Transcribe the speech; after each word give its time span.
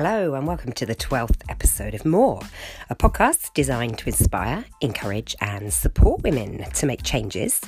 Hello, 0.00 0.34
and 0.34 0.46
welcome 0.46 0.70
to 0.74 0.86
the 0.86 0.94
12th 0.94 1.40
episode 1.48 1.92
of 1.92 2.04
More, 2.04 2.40
a 2.88 2.94
podcast 2.94 3.52
designed 3.52 3.98
to 3.98 4.08
inspire, 4.08 4.64
encourage, 4.80 5.34
and 5.40 5.72
support 5.72 6.22
women 6.22 6.64
to 6.74 6.86
make 6.86 7.02
changes, 7.02 7.60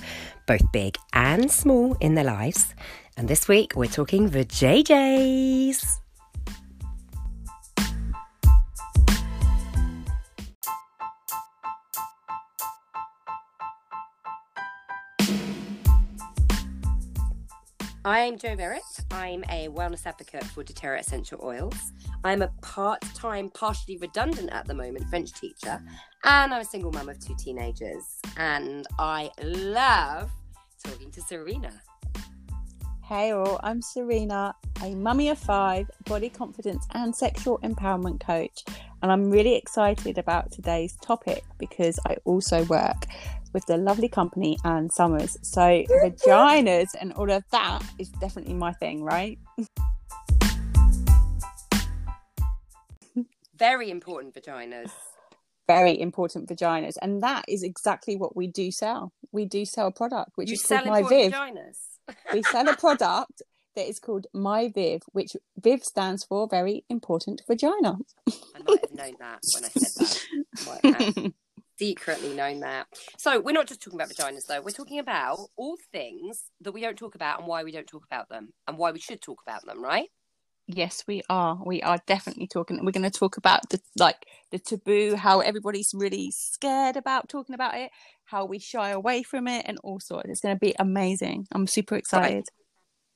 both 0.46 0.60
big 0.72 0.96
and 1.12 1.50
small, 1.50 1.94
in 1.94 2.14
their 2.14 2.22
lives. 2.22 2.72
And 3.16 3.26
this 3.26 3.48
week 3.48 3.74
we're 3.74 3.86
talking 3.86 4.28
the 4.28 4.44
JJs. 4.44 5.99
I'm 18.30 18.38
Jo 18.38 18.54
Merritt. 18.54 18.82
I'm 19.10 19.42
a 19.50 19.66
wellness 19.66 20.06
advocate 20.06 20.44
for 20.44 20.62
doTERRA 20.62 21.00
essential 21.00 21.40
oils. 21.42 21.74
I'm 22.22 22.42
a 22.42 22.48
part 22.62 23.00
time, 23.12 23.50
partially 23.50 23.96
redundant 23.96 24.50
at 24.52 24.68
the 24.68 24.74
moment 24.74 25.08
French 25.10 25.32
teacher, 25.32 25.82
and 26.22 26.54
I'm 26.54 26.60
a 26.60 26.64
single 26.64 26.92
mum 26.92 27.08
of 27.08 27.18
two 27.18 27.34
teenagers. 27.36 28.20
And 28.36 28.86
I 29.00 29.32
love 29.42 30.30
talking 30.80 31.10
to 31.10 31.20
Serena. 31.20 31.72
Hey 33.02 33.32
all, 33.32 33.58
I'm 33.64 33.82
Serena, 33.82 34.54
a 34.80 34.94
mummy 34.94 35.30
of 35.30 35.38
five, 35.38 35.90
body 36.04 36.28
confidence 36.28 36.86
and 36.92 37.12
sexual 37.12 37.58
empowerment 37.64 38.20
coach. 38.20 38.62
And 39.02 39.10
I'm 39.10 39.28
really 39.28 39.56
excited 39.56 40.18
about 40.18 40.52
today's 40.52 40.96
topic 41.02 41.42
because 41.58 41.98
I 42.06 42.18
also 42.24 42.62
work 42.66 43.06
with 43.52 43.66
the 43.66 43.76
lovely 43.76 44.08
company 44.08 44.56
Ann 44.64 44.90
Summers. 44.90 45.36
So 45.42 45.60
vaginas 45.60 46.88
and 47.00 47.12
all 47.14 47.30
of 47.30 47.44
that 47.52 47.82
is 47.98 48.08
definitely 48.08 48.54
my 48.54 48.72
thing, 48.74 49.02
right? 49.02 49.38
Very 53.56 53.90
important 53.90 54.34
vaginas. 54.34 54.90
Very 55.68 56.00
important 56.00 56.48
vaginas, 56.48 56.94
and 57.00 57.22
that 57.22 57.44
is 57.46 57.62
exactly 57.62 58.16
what 58.16 58.34
we 58.34 58.46
do 58.48 58.72
sell. 58.72 59.12
We 59.32 59.44
do 59.44 59.64
sell 59.64 59.88
a 59.88 59.92
product 59.92 60.32
which 60.34 60.48
You 60.48 60.54
is 60.54 60.62
called 60.62 60.86
My 60.86 61.02
Viv. 61.02 61.32
vaginas. 61.32 61.76
we 62.32 62.42
sell 62.42 62.68
a 62.68 62.76
product 62.84 63.42
that 63.76 63.86
is 63.88 63.98
called 64.00 64.26
My 64.34 64.68
Viv, 64.74 65.02
which 65.12 65.36
Viv 65.58 65.82
stands 65.84 66.24
for 66.24 66.48
very 66.48 66.84
important 66.88 67.42
vagina. 67.46 67.98
I 68.28 68.32
might 68.66 68.80
have 68.80 68.92
known 68.92 69.14
that 69.20 69.40
when 69.54 69.64
I 69.64 69.68
said 69.68 70.06
that. 70.82 71.32
Secretly 71.80 72.34
known 72.34 72.60
that. 72.60 72.88
So 73.16 73.40
we're 73.40 73.52
not 73.52 73.66
just 73.66 73.80
talking 73.80 73.98
about 73.98 74.10
vaginas 74.10 74.44
though. 74.46 74.60
We're 74.60 74.70
talking 74.70 74.98
about 74.98 75.38
all 75.56 75.76
things 75.92 76.44
that 76.60 76.72
we 76.72 76.82
don't 76.82 76.98
talk 76.98 77.14
about 77.14 77.38
and 77.38 77.48
why 77.48 77.64
we 77.64 77.72
don't 77.72 77.86
talk 77.86 78.04
about 78.04 78.28
them 78.28 78.52
and 78.68 78.76
why 78.76 78.90
we 78.90 79.00
should 79.00 79.22
talk 79.22 79.38
about 79.46 79.64
them, 79.64 79.82
right? 79.82 80.08
Yes, 80.66 81.04
we 81.08 81.22
are. 81.30 81.58
We 81.64 81.80
are 81.80 81.98
definitely 82.06 82.48
talking. 82.48 82.84
We're 82.84 82.92
going 82.92 83.10
to 83.10 83.18
talk 83.18 83.38
about 83.38 83.70
the 83.70 83.80
like 83.96 84.26
the 84.50 84.58
taboo, 84.58 85.16
how 85.16 85.40
everybody's 85.40 85.92
really 85.94 86.30
scared 86.32 86.96
about 86.96 87.30
talking 87.30 87.54
about 87.54 87.74
it, 87.76 87.90
how 88.26 88.44
we 88.44 88.58
shy 88.58 88.90
away 88.90 89.22
from 89.22 89.48
it, 89.48 89.64
and 89.66 89.78
all 89.82 90.00
sorts. 90.00 90.28
It's 90.28 90.40
going 90.40 90.54
to 90.54 90.60
be 90.60 90.74
amazing. 90.78 91.46
I'm 91.50 91.66
super 91.66 91.96
excited. 91.96 92.44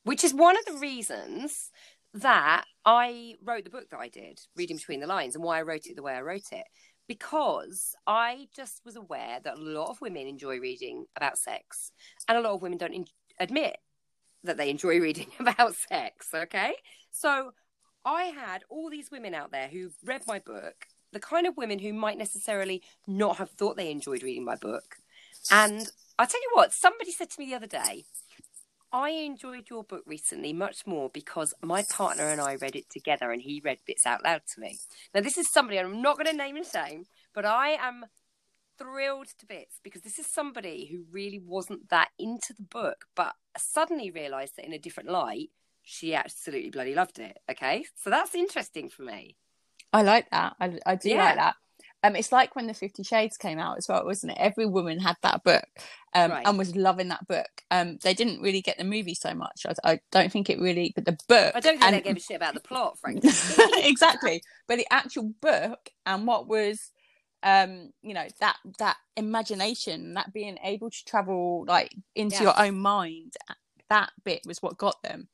Which 0.05 0.25
is 0.25 0.33
one 0.33 0.57
of 0.57 0.65
the 0.65 0.81
reasons 0.81 1.71
that 2.15 2.65
I 2.87 3.35
wrote 3.43 3.65
the 3.65 3.71
book 3.71 3.91
that 3.91 3.99
I 3.99 4.09
did, 4.09 4.39
Reading 4.57 4.79
Between 4.79 5.01
the 5.01 5.07
Lines, 5.07 5.35
and 5.35 5.45
why 5.45 5.59
I 5.59 5.63
wrote 5.63 5.85
it 5.85 5.97
the 5.97 6.03
way 6.03 6.15
I 6.15 6.23
wrote 6.23 6.51
it. 6.51 6.65
Because 7.07 7.95
I 8.07 8.49
just 8.55 8.81
was 8.85 8.97
aware 8.97 9.39
that 9.43 9.59
a 9.59 9.61
lot 9.61 9.91
of 9.91 10.01
women 10.01 10.27
enjoy 10.27 10.59
reading 10.59 11.07
about 11.17 11.39
sex, 11.39 11.93
and 12.29 12.39
a 12.39 12.41
lot 12.41 12.55
of 12.55 12.63
women 12.63 12.79
don't 12.79 12.95
in- 12.95 13.07
admit 13.39 13.77
that 14.43 14.57
they 14.57 14.71
enjoy 14.71 15.01
reading 15.01 15.29
about 15.39 15.75
sex. 15.75 16.29
Okay. 16.35 16.75
So 17.11 17.53
I 18.05 18.25
had 18.25 18.65
all 18.69 18.91
these 18.91 19.11
women 19.11 19.35
out 19.35 19.51
there 19.53 19.69
who 19.69 19.91
read 20.05 20.23
my 20.27 20.39
book, 20.39 20.87
the 21.13 21.21
kind 21.21 21.47
of 21.47 21.57
women 21.57 21.79
who 21.79 21.93
might 21.93 22.19
necessarily 22.19 22.83
not 23.07 23.37
have 23.37 23.51
thought 23.51 23.77
they 23.77 23.91
enjoyed 23.91 24.23
reading 24.23 24.45
my 24.45 24.57
book. 24.57 24.97
And 25.51 25.89
I'll 26.19 26.27
tell 26.27 26.41
you 26.41 26.51
what, 26.55 26.73
somebody 26.73 27.13
said 27.13 27.31
to 27.31 27.41
me 27.41 27.47
the 27.47 27.55
other 27.55 27.67
day, 27.67 28.05
I 28.95 29.11
enjoyed 29.11 29.71
your 29.71 29.83
book 29.83 30.05
recently 30.07 30.53
much 30.53 30.87
more 30.87 31.11
because 31.13 31.53
my 31.61 31.83
partner 31.83 32.29
and 32.29 32.41
I 32.41 32.55
read 32.55 32.77
it 32.77 32.89
together 32.89 33.33
and 33.33 33.43
he 33.43 33.61
read 33.65 33.79
bits 33.85 34.07
out 34.07 34.23
loud 34.23 34.43
to 34.55 34.61
me. 34.61 34.79
Now, 35.13 35.21
this 35.21 35.37
is 35.37 35.53
somebody, 35.53 35.81
I'm 35.81 36.01
not 36.01 36.17
going 36.17 36.31
to 36.31 36.37
name 36.37 36.55
and 36.55 36.65
shame, 36.65 37.07
but 37.35 37.45
I 37.45 37.71
am 37.71 38.05
thrilled 38.79 39.27
to 39.41 39.47
bits 39.47 39.81
because 39.83 40.03
this 40.03 40.21
is 40.21 40.29
somebody 40.29 40.87
who 40.87 41.13
really 41.13 41.41
wasn't 41.45 41.91
that 41.91 42.11
into 42.21 42.55
the 42.57 42.63
book, 42.63 43.07
but 43.17 43.35
suddenly 43.59 44.13
realised 44.13 44.55
that 44.57 44.65
in 44.65 44.73
a 44.73 44.79
different 44.79 45.11
light, 45.11 45.49
she 45.83 46.15
absolutely 46.15 46.71
bloody 46.71 46.95
loved 46.95 47.19
it. 47.19 47.39
Okay. 47.51 47.85
So 47.97 48.11
that's 48.11 48.37
interesting 48.37 48.91
for 48.91 49.03
me. 49.03 49.35
I 49.93 50.03
like 50.03 50.31
that. 50.31 50.55
I, 50.61 50.79
I 50.87 50.95
do 50.95 51.09
Yeah. 51.11 51.25
like 51.25 51.37
that. 51.37 51.57
Um, 52.05 52.15
it's 52.17 52.31
like 52.31 52.55
when 52.55 52.67
the 52.69 52.75
Fifty 52.75 53.03
Shades 53.03 53.37
came 53.37 53.59
out 53.59 53.79
as 53.79 53.89
well, 53.89 54.05
wasn't 54.05 54.33
it? 54.33 54.39
Every 54.39 54.67
woman 54.67 55.01
had 55.01 55.17
that 55.23 55.43
book, 55.43 55.65
um, 56.15 56.31
Right. 56.31 56.47
and 56.47 56.59
was 56.59 56.77
loving 56.77 57.09
that 57.09 57.27
book. 57.27 57.49
Um, 57.71 57.99
they 58.03 58.13
didn't 58.15 58.43
really 58.43 58.61
get 58.61 58.77
the 58.79 58.85
movie 58.85 59.15
so 59.15 59.33
much. 59.35 59.65
I, 59.67 59.93
I 59.93 60.01
don't 60.13 60.31
think 60.31 60.51
it 60.51 60.61
really, 60.61 60.93
but 60.95 61.07
the 61.07 61.19
book. 61.29 61.53
I 61.57 61.61
don't 61.61 61.79
think 61.79 61.83
and- 61.85 61.95
they 61.97 62.03
gave 62.03 62.17
a 62.19 62.21
shit 62.21 62.37
about 62.37 62.55
the 62.55 62.61
plot, 62.61 62.99
frankly. 63.01 63.31
exactly 63.79 64.43
but 64.69 64.77
the 64.77 64.87
actual 64.91 65.33
book 65.41 65.89
and 66.07 66.27
what 66.27 66.47
was 66.47 66.91
um 67.43 67.91
you 68.03 68.15
know 68.15 68.27
that 68.41 68.57
that 68.79 68.97
imagination 69.17 70.15
that 70.15 70.33
being 70.33 70.59
able 70.65 70.89
to 70.91 71.05
travel 71.05 71.65
like 71.69 71.95
into 72.15 72.37
Yeah. 72.37 72.43
your 72.45 72.61
own 72.67 72.79
mind 72.79 73.35
that 73.91 74.11
bit 74.25 74.41
was 74.47 74.63
what 74.63 74.79
got 74.79 75.03
them 75.03 75.29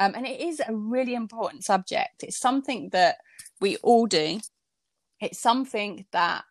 um 0.00 0.14
and 0.16 0.26
it 0.26 0.40
is 0.40 0.60
a 0.66 0.74
really 0.74 1.14
important 1.14 1.64
subject 1.64 2.24
it's 2.24 2.36
something 2.36 2.88
that 2.90 3.18
we 3.60 3.76
all 3.76 4.06
do 4.06 4.40
it's 5.22 5.38
something 5.38 6.04
that 6.12 6.44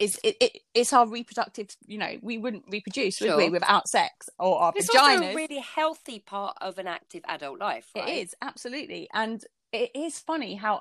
is 0.00 0.18
it, 0.24 0.36
it 0.40 0.58
it's 0.74 0.92
our 0.92 1.06
reproductive 1.06 1.68
you 1.86 1.98
know 1.98 2.16
we 2.20 2.36
wouldn't 2.38 2.64
reproduce 2.68 3.20
would 3.20 3.36
we 3.36 3.48
without 3.50 3.88
sex 3.88 4.28
or 4.40 4.60
our 4.60 4.72
It's 4.72 4.88
vaginas 4.88 5.18
also 5.18 5.32
a 5.32 5.34
really 5.36 5.58
healthy 5.58 6.18
part 6.18 6.56
of 6.60 6.78
an 6.78 6.88
active 6.88 7.22
adult 7.28 7.60
life, 7.60 7.86
right? 7.94 8.08
it 8.08 8.22
is 8.22 8.34
absolutely, 8.42 9.08
and 9.12 9.44
it 9.72 9.90
is 9.94 10.18
funny 10.18 10.56
how 10.56 10.80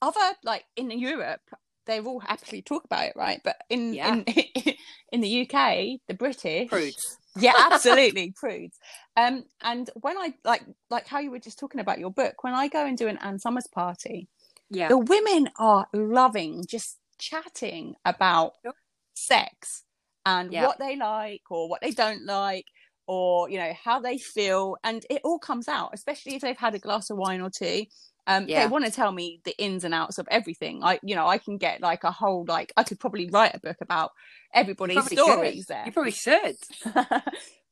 other 0.00 0.34
like 0.44 0.64
in 0.76 0.90
Europe 0.90 1.40
they 1.86 2.00
all 2.00 2.20
happily 2.20 2.62
talk 2.62 2.84
about 2.84 3.06
it, 3.06 3.14
right? 3.16 3.40
But 3.42 3.56
in 3.70 3.94
Yeah. 3.94 4.14
in 4.14 4.24
in 5.12 5.20
the 5.20 5.42
UK, 5.42 6.00
the 6.06 6.14
British 6.14 6.68
Prudes. 6.68 7.16
yeah, 7.40 7.54
absolutely 7.72 8.32
prudes. 8.36 8.78
Um, 9.16 9.44
and 9.62 9.90
when 10.00 10.16
I 10.16 10.34
like 10.44 10.64
like 10.90 11.08
how 11.08 11.18
you 11.18 11.30
were 11.30 11.38
just 11.40 11.58
talking 11.58 11.80
about 11.80 11.98
your 11.98 12.10
book, 12.10 12.44
when 12.44 12.54
I 12.54 12.68
go 12.68 12.84
and 12.86 12.96
do 12.96 13.08
an 13.08 13.18
Ann 13.18 13.38
Summers 13.38 13.66
party, 13.66 14.28
Yeah. 14.70 14.88
the 14.88 14.98
women 14.98 15.50
are 15.58 15.86
loving 15.92 16.64
just 16.66 16.98
chatting 17.18 17.94
about 18.04 18.54
Sure. 18.62 18.74
sex 19.14 19.84
and 20.26 20.52
Yeah. 20.52 20.66
what 20.66 20.78
they 20.78 20.96
like 20.96 21.42
or 21.50 21.68
what 21.68 21.80
they 21.80 21.90
don't 21.90 22.24
like 22.26 22.66
or 23.06 23.48
you 23.50 23.58
know 23.58 23.72
how 23.82 24.00
they 24.00 24.18
feel 24.18 24.76
and 24.84 25.04
it 25.08 25.20
all 25.24 25.38
comes 25.38 25.66
out 25.68 25.90
especially 25.94 26.34
if 26.34 26.42
they've 26.42 26.56
had 26.56 26.74
a 26.74 26.78
glass 26.78 27.08
of 27.10 27.16
wine 27.16 27.40
or 27.40 27.50
two 27.50 27.84
um 28.26 28.46
Yeah. 28.46 28.60
they 28.64 28.70
want 28.70 28.84
to 28.84 28.90
tell 28.90 29.10
me 29.10 29.40
the 29.44 29.56
ins 29.58 29.84
and 29.84 29.94
outs 29.94 30.18
of 30.18 30.28
everything 30.30 30.84
i 30.84 31.00
you 31.02 31.14
know 31.16 31.26
i 31.26 31.38
can 31.38 31.56
get 31.56 31.80
like 31.80 32.04
a 32.04 32.10
whole 32.12 32.44
like 32.46 32.70
i 32.76 32.82
could 32.84 33.00
probably 33.00 33.28
write 33.30 33.54
a 33.54 33.60
book 33.60 33.78
about 33.80 34.12
everybody's 34.52 35.04
stories 35.06 35.56
should. 35.56 35.66
there 35.68 35.82
You 35.86 35.92
probably 35.92 36.12
should. 36.12 36.56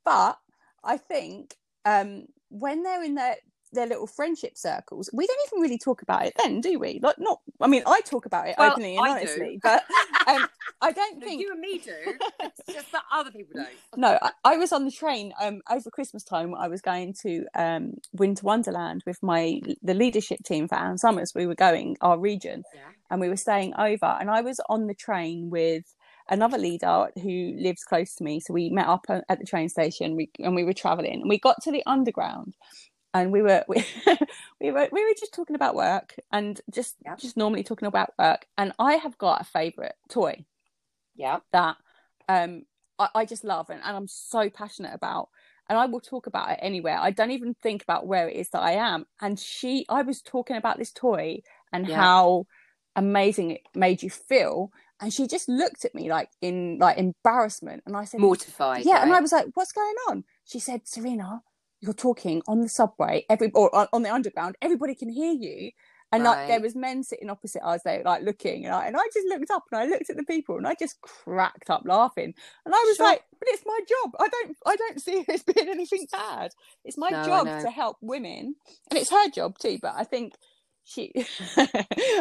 but 0.05 0.39
I 0.84 0.97
think 0.99 1.55
um, 1.84 2.27
when 2.49 2.83
they're 2.83 3.03
in 3.03 3.15
their 3.17 3.37
their 3.76 3.87
little 3.87 4.06
friendship 4.09 4.56
circles, 4.59 5.09
we 5.12 5.26
don't 5.26 5.38
even 5.48 5.62
really 5.62 5.78
talk 5.78 6.03
about 6.03 6.26
it 6.26 6.34
then, 6.42 6.60
do 6.60 6.78
we? 6.81 6.98
Like, 7.03 7.16
not. 7.19 7.41
I 7.60 7.69
mean, 7.69 7.82
I 7.87 8.00
talk 8.00 8.26
about 8.26 8.48
it 8.48 8.56
Well, 8.59 8.72
openly 8.72 8.97
and 8.97 9.06
I 9.06 9.10
do. 9.12 9.20
honestly, 9.20 9.60
but 9.62 9.84
um, 10.26 10.48
I 10.81 10.92
don't 10.92 11.20
No, 11.20 11.26
think. 11.26 11.41
you 11.41 11.53
and 11.53 11.60
me 11.60 11.78
do. 11.78 11.92
It's 12.41 12.60
just 12.75 12.92
that 12.92 13.03
other 13.12 13.31
people 13.31 13.54
don't. 13.54 13.69
No, 13.97 14.19
I, 14.20 14.32
I 14.44 14.56
was 14.56 14.72
on 14.72 14.84
the 14.84 14.91
train 14.91 15.32
um, 15.41 15.60
over 15.71 15.91
Christmas 15.91 16.24
time. 16.24 16.54
I 16.54 16.68
was 16.68 16.80
going 16.80 17.15
to 17.22 17.47
um, 17.54 17.95
Winter 18.12 18.42
Wonderland 18.45 19.03
with 19.06 19.22
my 19.22 19.60
the 19.83 19.95
leadership 19.95 20.41
team 20.45 20.68
for 20.68 20.74
Ann 20.77 20.98
Summers. 20.98 21.33
We 21.34 21.47
were 21.47 21.54
going 21.54 21.97
our 22.01 22.18
region, 22.18 22.65
Yeah. 22.74 22.80
and 23.10 23.21
we 23.21 23.28
were 23.28 23.36
staying 23.36 23.74
over. 23.78 24.06
And 24.21 24.30
I 24.30 24.41
was 24.42 24.60
on 24.68 24.86
the 24.86 24.95
train 24.95 25.51
with 25.51 25.84
another 26.28 26.59
leader 26.59 27.09
who 27.22 27.54
lives 27.56 27.84
close 27.84 28.15
to 28.16 28.24
me. 28.24 28.41
So 28.41 28.53
we 28.53 28.68
met 28.71 28.89
up 28.89 29.06
at 29.09 29.39
the 29.39 29.47
train 29.47 29.68
station, 29.68 30.16
we, 30.16 30.28
and 30.41 30.54
we 30.54 30.65
were 30.65 30.72
traveling. 30.72 31.21
And 31.21 31.28
we 31.28 31.39
got 31.39 31.62
to 31.62 31.71
the 31.72 31.84
underground, 31.86 32.54
and 33.21 33.33
we 33.33 33.42
were 33.42 33.65
we, 33.68 33.84
we 34.60 34.71
were 34.71 34.89
we 34.92 35.04
were 35.04 35.15
just 35.18 35.33
talking 35.34 35.57
about 35.57 35.74
work 35.74 36.15
and 36.33 36.60
just 36.71 36.97
Yep. 37.04 37.21
just 37.21 37.36
normally 37.36 37.63
talking 37.65 37.89
about 37.89 38.13
work. 38.18 38.47
And 38.59 38.72
I 38.78 38.95
have 38.95 39.16
got 39.18 39.41
a 39.41 39.45
favorite 39.45 39.95
toy 40.10 40.45
Yeah. 41.15 41.41
that 41.53 41.77
um 42.28 42.65
I, 42.98 43.09
I 43.15 43.24
just 43.24 43.45
love 43.45 43.71
and, 43.71 43.80
and 43.84 43.97
I'm 43.97 44.09
so 44.09 44.51
passionate 44.51 44.95
about 44.95 45.28
and 45.68 45.78
I 45.78 45.86
will 45.86 46.01
talk 46.01 46.27
about 46.27 46.51
it 46.51 46.59
anywhere. 46.63 46.98
I 46.98 47.10
don't 47.10 47.33
even 47.33 47.54
think 47.63 47.83
about 47.83 48.07
where 48.07 48.28
it 48.28 48.36
is 48.36 48.51
that 48.51 48.63
I 48.63 48.72
am. 48.72 49.07
And 49.21 49.39
she 49.39 49.86
I 49.89 50.03
was 50.03 50.22
talking 50.22 50.57
about 50.57 50.78
this 50.78 50.92
toy 50.92 51.41
and 51.72 51.89
Yeah. 51.89 51.97
how 51.97 52.47
amazing 52.95 53.53
it 53.53 53.60
made 53.74 54.03
you 54.03 54.10
feel. 54.10 54.71
And 55.01 55.13
she 55.13 55.27
just 55.27 55.48
looked 55.48 55.84
at 55.84 55.95
me 55.95 56.09
like 56.10 56.30
in 56.41 56.78
like 56.78 56.98
embarrassment. 56.98 57.83
And 57.86 57.97
I 57.97 58.04
said, 58.04 58.21
Mortified. 58.21 58.86
Yeah, 58.86 59.03
and 59.03 59.13
I 59.13 59.21
was 59.21 59.33
like, 59.33 59.47
What's 59.54 59.72
going 59.72 59.95
on? 60.09 60.24
She 60.45 60.59
said, 60.59 60.86
Serena, 60.86 61.42
you're 61.81 61.95
talking 61.95 62.43
on 62.49 62.61
the 62.61 62.69
subway, 62.69 63.25
every 63.31 63.51
or 63.53 63.71
on 63.95 64.03
the 64.03 64.13
underground, 64.15 64.57
everybody 64.63 64.95
can 64.95 65.11
hear 65.11 65.33
you. 65.33 65.71
and 66.13 66.25
like 66.25 66.39
there 66.47 66.61
was 66.61 66.75
men 66.75 67.03
sitting 67.03 67.31
opposite 67.31 67.65
us 67.67 67.83
they 67.84 68.03
like 68.05 68.23
looking 68.23 68.65
and 68.65 68.75
I, 68.75 68.87
and 68.87 68.97
I 68.97 69.01
just 69.13 69.27
looked 69.28 69.51
up 69.51 69.65
and 69.71 69.81
I 69.81 69.87
looked 69.87 70.11
at 70.11 70.17
the 70.17 70.25
people 70.25 70.57
and 70.57 70.67
I 70.67 70.75
just 70.78 71.01
cracked 71.03 71.71
up 71.71 71.83
laughing 71.87 72.34
and 72.65 72.75
I 72.75 72.84
was 72.89 72.99
Sure. 72.99 73.07
like 73.07 73.23
but 73.39 73.49
it's 73.51 73.65
my 73.67 73.78
job 73.89 74.13
I 74.19 74.28
don't 74.28 74.57
I 74.67 74.77
don't 74.77 75.01
see 75.03 75.19
it 75.21 75.28
as 75.28 75.43
being 75.43 75.69
anything 75.69 76.07
bad 76.13 76.53
it's 76.84 76.99
my 76.99 77.13
No, 77.13 77.19
job 77.25 77.49
to 77.61 77.71
help 77.71 77.99
women 78.01 78.57
and 78.91 78.99
it's 78.99 79.11
her 79.11 79.28
job 79.31 79.59
too 79.59 79.78
but 79.83 79.95
I 79.97 80.05
think 80.05 80.34
she 80.84 81.13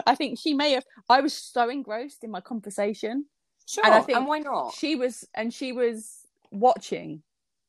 I 0.05 0.15
think 0.15 0.39
she 0.39 0.53
may 0.53 0.73
have 0.73 0.85
I 1.09 1.21
was 1.21 1.33
so 1.33 1.69
engrossed 1.69 2.23
in 2.23 2.31
my 2.31 2.41
conversation 2.41 3.25
Sure. 3.67 3.85
and 3.85 3.95
I 3.95 4.01
And, 4.13 4.27
why 4.27 4.39
not? 4.39 4.75
she 4.75 4.95
was 4.95 5.25
and 5.35 5.53
she 5.53 5.71
was 5.71 6.21
watching 6.51 7.23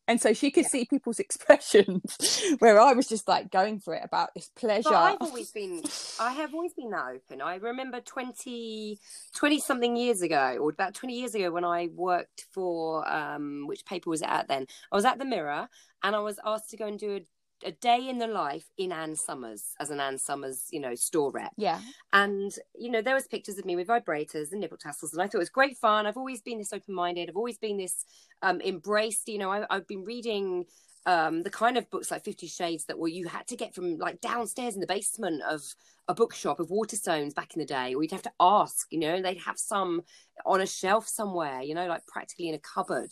and 0.09 0.21
so 0.21 0.33
she 0.33 0.51
could 0.51 0.67
see 0.67 0.85
people's 0.85 1.19
expressions 1.27 2.43
where 2.59 2.81
I 2.81 2.93
was 2.93 3.09
just 3.09 3.29
like 3.29 3.51
going 3.51 3.81
for 3.81 3.95
it 3.95 4.03
about 4.05 4.35
this 4.35 4.51
pleasure 4.55 4.91
But 4.91 4.95
I've 4.95 5.21
always 5.21 5.51
been, 5.51 5.83
I 6.21 6.33
have 6.33 6.55
always 6.55 6.75
been 6.75 6.91
that 6.91 7.07
open. 7.15 7.41
I 7.41 7.57
remember 7.57 8.01
20, 8.01 8.99
20 9.35 9.61
something 9.61 9.97
years 9.97 10.23
ago, 10.23 10.59
or 10.61 10.71
about 10.71 10.95
20 10.95 11.15
years 11.15 11.35
ago, 11.35 11.51
when 11.51 11.65
I 11.65 11.89
worked 11.95 12.47
for, 12.53 13.09
um, 13.09 13.67
which 13.67 13.85
paper 13.85 14.11
was 14.11 14.23
it 14.23 14.29
at 14.29 14.49
then? 14.49 14.67
I 14.93 14.97
was 14.97 15.05
at 15.05 15.19
the 15.19 15.25
Mirror 15.25 15.69
and 16.03 16.17
I 16.17 16.21
was 16.21 16.39
asked 16.45 16.71
to 16.71 16.77
go 16.77 16.87
and 16.87 16.99
do 16.99 17.17
a, 17.17 17.27
a 17.65 17.73
day 17.73 18.09
in 18.09 18.19
the 18.19 18.27
life 18.27 18.67
in 18.77 18.93
Ann 18.93 19.17
Summers 19.17 19.75
as 19.81 19.91
an 19.91 20.01
Ann 20.01 20.19
Summers, 20.19 20.67
you 20.71 20.81
know, 20.81 20.95
store 20.95 21.31
rep. 21.31 21.53
yeah. 21.57 21.81
And 22.13 22.53
you 22.79 22.91
know 22.91 23.03
there 23.03 23.15
was 23.15 23.27
pictures 23.27 23.59
of 23.59 23.65
me 23.65 23.77
with 23.77 23.89
vibrators 23.89 24.53
and 24.53 24.61
nipple 24.61 24.79
tassels 24.79 25.13
and 25.13 25.23
i 25.23 25.27
thought 25.27 25.39
it 25.39 25.39
was 25.39 25.49
great 25.51 25.77
fun. 25.77 26.07
I've 26.07 26.17
always 26.17 26.43
been 26.43 26.59
this 26.59 26.73
open-minded. 26.73 27.29
I've 27.29 27.37
always 27.37 27.59
been 27.59 27.77
this 27.77 28.05
um 28.43 28.61
embraced 28.61 29.29
you 29.29 29.39
know 29.39 29.51
I, 29.51 29.65
i've 29.71 29.89
been 29.89 30.05
reading 30.05 30.67
um 31.07 31.43
the 31.43 31.51
kind 31.51 31.79
of 31.79 31.89
books 31.91 32.11
like 32.11 32.25
50 32.25 32.47
shades 32.47 32.85
that 32.87 32.99
were 32.99 33.09
you 33.09 33.29
had 33.29 33.47
to 33.49 33.57
get 33.57 33.75
from 33.75 33.97
like 33.99 34.21
downstairs 34.21 34.75
in 34.75 34.81
the 34.81 34.87
basement 34.87 35.43
of 35.49 35.63
a 36.09 36.15
bookshop 36.15 36.61
of 36.61 36.69
waterstones 36.69 37.35
back 37.35 37.55
in 37.55 37.61
the 37.61 37.67
day 37.67 37.95
or 37.95 38.03
you'd 38.03 38.13
have 38.13 38.23
to 38.23 38.33
ask 38.41 38.87
you 38.91 38.99
know 38.99 39.23
they'd 39.23 39.41
have 39.41 39.59
some 39.59 40.03
on 40.45 40.61
a 40.61 40.67
shelf 40.67 41.09
somewhere 41.09 41.63
you 41.63 41.75
know 41.75 41.87
like 41.87 42.07
practically 42.07 42.49
in 42.49 42.55
a 42.55 42.59
cupboard 42.59 43.11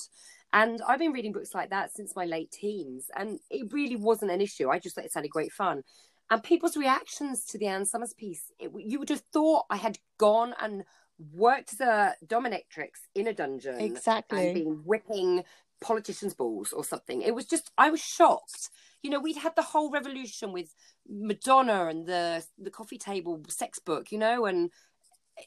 and 0.54 0.80
I've 0.86 1.00
been 1.00 1.12
reading 1.12 1.32
books 1.32 1.52
like 1.52 1.70
that 1.70 1.92
since 1.92 2.14
my 2.14 2.24
late 2.24 2.52
teens, 2.52 3.10
and 3.16 3.40
it 3.50 3.72
really 3.72 3.96
wasn't 3.96 4.30
an 4.30 4.40
issue. 4.40 4.70
I 4.70 4.78
just 4.78 4.94
thought 4.94 5.04
it 5.04 5.12
sounded 5.12 5.30
great 5.30 5.52
fun. 5.52 5.82
And 6.30 6.42
people's 6.42 6.76
reactions 6.76 7.44
to 7.46 7.58
the 7.58 7.66
Ann 7.66 7.84
Summers 7.84 8.14
piece, 8.14 8.52
it, 8.60 8.70
you 8.78 9.00
would 9.00 9.08
have 9.10 9.22
thought 9.32 9.66
I 9.68 9.76
had 9.76 9.98
gone 10.16 10.54
and 10.60 10.84
worked 11.32 11.74
as 11.74 11.80
a 11.80 12.14
dominatrix 12.24 12.90
in 13.16 13.26
a 13.26 13.34
dungeon 13.34 13.80
exactly 13.80 14.46
and 14.46 14.54
been 14.54 14.82
whipping 14.84 15.44
politicians' 15.80 16.34
balls 16.34 16.72
or 16.72 16.84
something. 16.84 17.20
It 17.20 17.34
was 17.34 17.46
just, 17.46 17.72
I 17.76 17.90
was 17.90 18.00
shocked. 18.00 18.70
You 19.02 19.10
know, 19.10 19.20
we'd 19.20 19.36
had 19.36 19.56
the 19.56 19.62
whole 19.62 19.90
revolution 19.90 20.52
with 20.52 20.72
Madonna 21.06 21.86
and 21.86 22.06
the 22.06 22.44
the 22.58 22.70
coffee 22.70 22.96
table 22.96 23.42
sex 23.48 23.80
book, 23.80 24.12
you 24.12 24.18
know, 24.18 24.46
and 24.46 24.70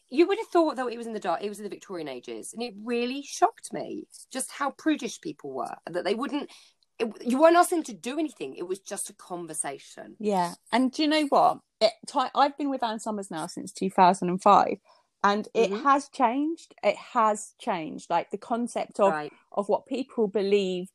you 0.10 0.28
would 0.28 0.38
have 0.38 0.48
thought 0.48 0.76
though 0.76 0.88
it 0.88 0.98
was 0.98 1.08
in 1.08 1.14
the 1.14 1.20
dark, 1.20 1.42
it 1.42 1.50
was 1.50 1.60
in 1.60 1.64
the 1.64 1.70
Victorian 1.70 2.08
ages, 2.08 2.54
and 2.54 2.62
it 2.62 2.74
really 2.84 3.22
shocked 3.24 3.72
me 3.74 4.08
just 4.32 4.52
how 4.52 4.72
prudish 4.72 5.22
people 5.22 5.52
were 5.52 5.76
that 5.90 6.04
they 6.04 6.16
wouldn't. 6.16 6.50
It, 7.00 7.12
you 7.22 7.40
weren't 7.40 7.56
asking 7.56 7.80
them 7.80 7.84
to 7.86 7.94
do 7.94 8.18
anything; 8.20 8.56
it 8.56 8.68
was 8.68 8.80
just 8.80 9.10
a 9.10 9.14
conversation. 9.14 10.16
Yeah, 10.20 10.54
and 10.72 10.92
do 10.92 11.04
you 11.04 11.08
know 11.08 11.26
what? 11.28 11.60
It, 11.80 11.92
I've 12.34 12.58
been 12.58 12.70
with 12.70 12.84
Ann 12.84 13.00
Summers 13.00 13.30
now 13.30 13.46
since 13.48 13.72
2005, 13.72 14.78
and 15.24 15.48
it 15.54 15.72
Mhm. 15.72 15.84
has 15.84 16.10
changed. 16.10 16.74
It 16.84 16.96
has 16.98 17.54
changed. 17.60 18.10
Like 18.10 18.32
the 18.32 18.38
concept 18.38 19.00
of 19.00 19.12
right? 19.14 19.34
of 19.52 19.70
what 19.70 19.86
people 19.86 20.28
believe 20.28 20.90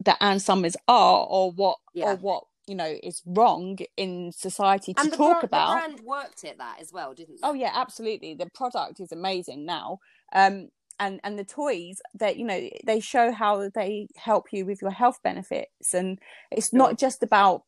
that 0.00 0.16
Ann 0.20 0.40
Summers 0.40 0.76
are, 0.88 1.26
or 1.28 1.52
what 1.52 1.78
Yeah. 1.92 2.12
or 2.12 2.16
what 2.16 2.44
you 2.66 2.74
know 2.74 2.96
is 3.02 3.22
wrong 3.24 3.78
in 3.96 4.32
society 4.32 4.94
to 4.94 5.10
talk 5.10 5.16
bra- 5.16 5.40
about. 5.40 5.68
the 5.68 5.88
brand 5.88 6.00
worked 6.04 6.44
at 6.44 6.58
that 6.58 6.78
as 6.80 6.92
well, 6.92 7.14
didn't? 7.14 7.40
Oh 7.42 7.54
yeah, 7.54 7.72
absolutely. 7.74 8.34
The 8.34 8.48
product 8.54 9.00
is 9.00 9.12
amazing 9.12 9.64
now. 9.64 9.98
Um 10.34 10.68
and 10.98 11.20
and 11.24 11.38
the 11.38 11.44
toys 11.44 12.00
that 12.14 12.36
you 12.36 12.44
know 12.44 12.68
they 12.84 13.00
show 13.00 13.32
how 13.32 13.68
they 13.74 14.08
help 14.16 14.46
you 14.52 14.64
with 14.64 14.80
your 14.80 14.90
health 14.90 15.18
benefits 15.22 15.92
and 15.92 16.18
it's 16.50 16.72
not 16.72 16.98
just 16.98 17.22
about 17.22 17.62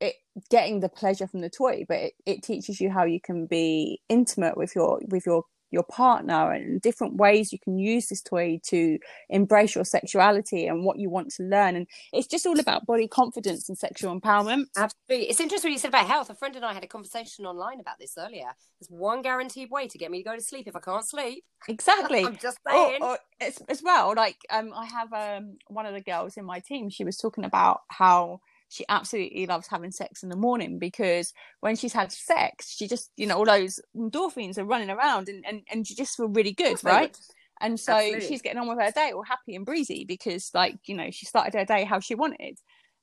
it 0.00 0.14
getting 0.50 0.80
the 0.80 0.88
pleasure 0.88 1.26
from 1.26 1.40
the 1.40 1.50
toy 1.50 1.84
but 1.88 1.98
it, 1.98 2.12
it 2.26 2.42
teaches 2.42 2.80
you 2.80 2.90
how 2.90 3.04
you 3.04 3.20
can 3.20 3.46
be 3.46 4.00
intimate 4.08 4.56
with 4.56 4.74
your 4.74 5.00
with 5.08 5.24
your 5.26 5.44
your 5.70 5.82
partner 5.82 6.52
and 6.52 6.80
different 6.80 7.16
ways 7.16 7.52
you 7.52 7.58
can 7.58 7.78
use 7.78 8.08
this 8.08 8.22
toy 8.22 8.60
to 8.64 8.98
embrace 9.28 9.74
your 9.74 9.84
sexuality 9.84 10.66
and 10.66 10.84
what 10.84 10.98
you 10.98 11.10
want 11.10 11.30
to 11.30 11.42
learn 11.42 11.76
and 11.76 11.86
it's 12.12 12.26
just 12.26 12.46
all 12.46 12.58
about 12.58 12.86
body 12.86 13.06
confidence 13.08 13.68
and 13.68 13.78
sexual 13.78 14.18
empowerment 14.18 14.64
Absolutely. 14.76 15.30
It's 15.30 15.40
interesting 15.40 15.70
what 15.70 15.72
you 15.72 15.78
said 15.78 15.88
about 15.88 16.06
health. 16.06 16.30
A 16.30 16.34
friend 16.34 16.54
and 16.54 16.64
I 16.64 16.72
had 16.72 16.84
a 16.84 16.86
conversation 16.86 17.46
online 17.46 17.80
about 17.80 17.98
this 17.98 18.14
earlier. 18.18 18.46
There's 18.78 18.88
one 18.90 19.22
guaranteed 19.22 19.70
way 19.70 19.88
to 19.88 19.98
get 19.98 20.10
me 20.10 20.22
to 20.22 20.28
go 20.28 20.36
to 20.36 20.42
sleep 20.42 20.68
if 20.68 20.76
I 20.76 20.80
can't 20.80 21.06
sleep. 21.06 21.44
exactly 21.68 22.24
I'm 22.24 22.36
just 22.36 22.58
or, 22.66 22.72
saying. 22.72 23.02
or 23.02 23.18
as, 23.40 23.58
as 23.68 23.82
well 23.82 24.14
like 24.16 24.36
um 24.50 24.72
i 24.74 24.84
have 24.86 25.12
um 25.12 25.58
one 25.68 25.86
of 25.86 25.94
the 25.94 26.00
girls 26.00 26.36
in 26.36 26.44
my 26.44 26.60
team 26.60 26.90
she 26.90 27.04
was 27.04 27.16
talking 27.16 27.44
about 27.44 27.82
how 27.88 28.40
she 28.68 28.84
absolutely 28.88 29.46
loves 29.46 29.66
having 29.68 29.90
sex 29.90 30.22
in 30.22 30.28
the 30.28 30.36
morning 30.36 30.78
because 30.78 31.32
when 31.60 31.76
she's 31.76 31.92
had 31.92 32.12
sex 32.12 32.74
she 32.76 32.86
just 32.86 33.10
you 33.16 33.26
know 33.26 33.36
all 33.36 33.44
those 33.44 33.80
endorphins 33.96 34.58
are 34.58 34.64
running 34.64 34.90
around 34.90 35.28
and 35.28 35.44
and, 35.46 35.62
and 35.70 35.88
you 35.88 35.96
just 35.96 36.16
feel 36.16 36.28
really 36.28 36.52
good 36.52 36.82
right 36.84 37.16
and 37.60 37.78
so 37.80 37.92
Absolutely. 37.92 38.26
she's 38.28 38.42
getting 38.42 38.58
on 38.58 38.68
with 38.68 38.78
her 38.80 38.90
day 38.92 39.12
all 39.14 39.22
happy 39.22 39.56
and 39.56 39.66
breezy 39.66 40.04
because 40.06 40.50
like 40.54 40.76
you 40.86 40.94
know 40.94 41.10
she 41.10 41.26
started 41.26 41.54
her 41.54 41.64
day 41.64 41.84
how 41.84 42.00
she 42.00 42.14
wanted 42.14 42.58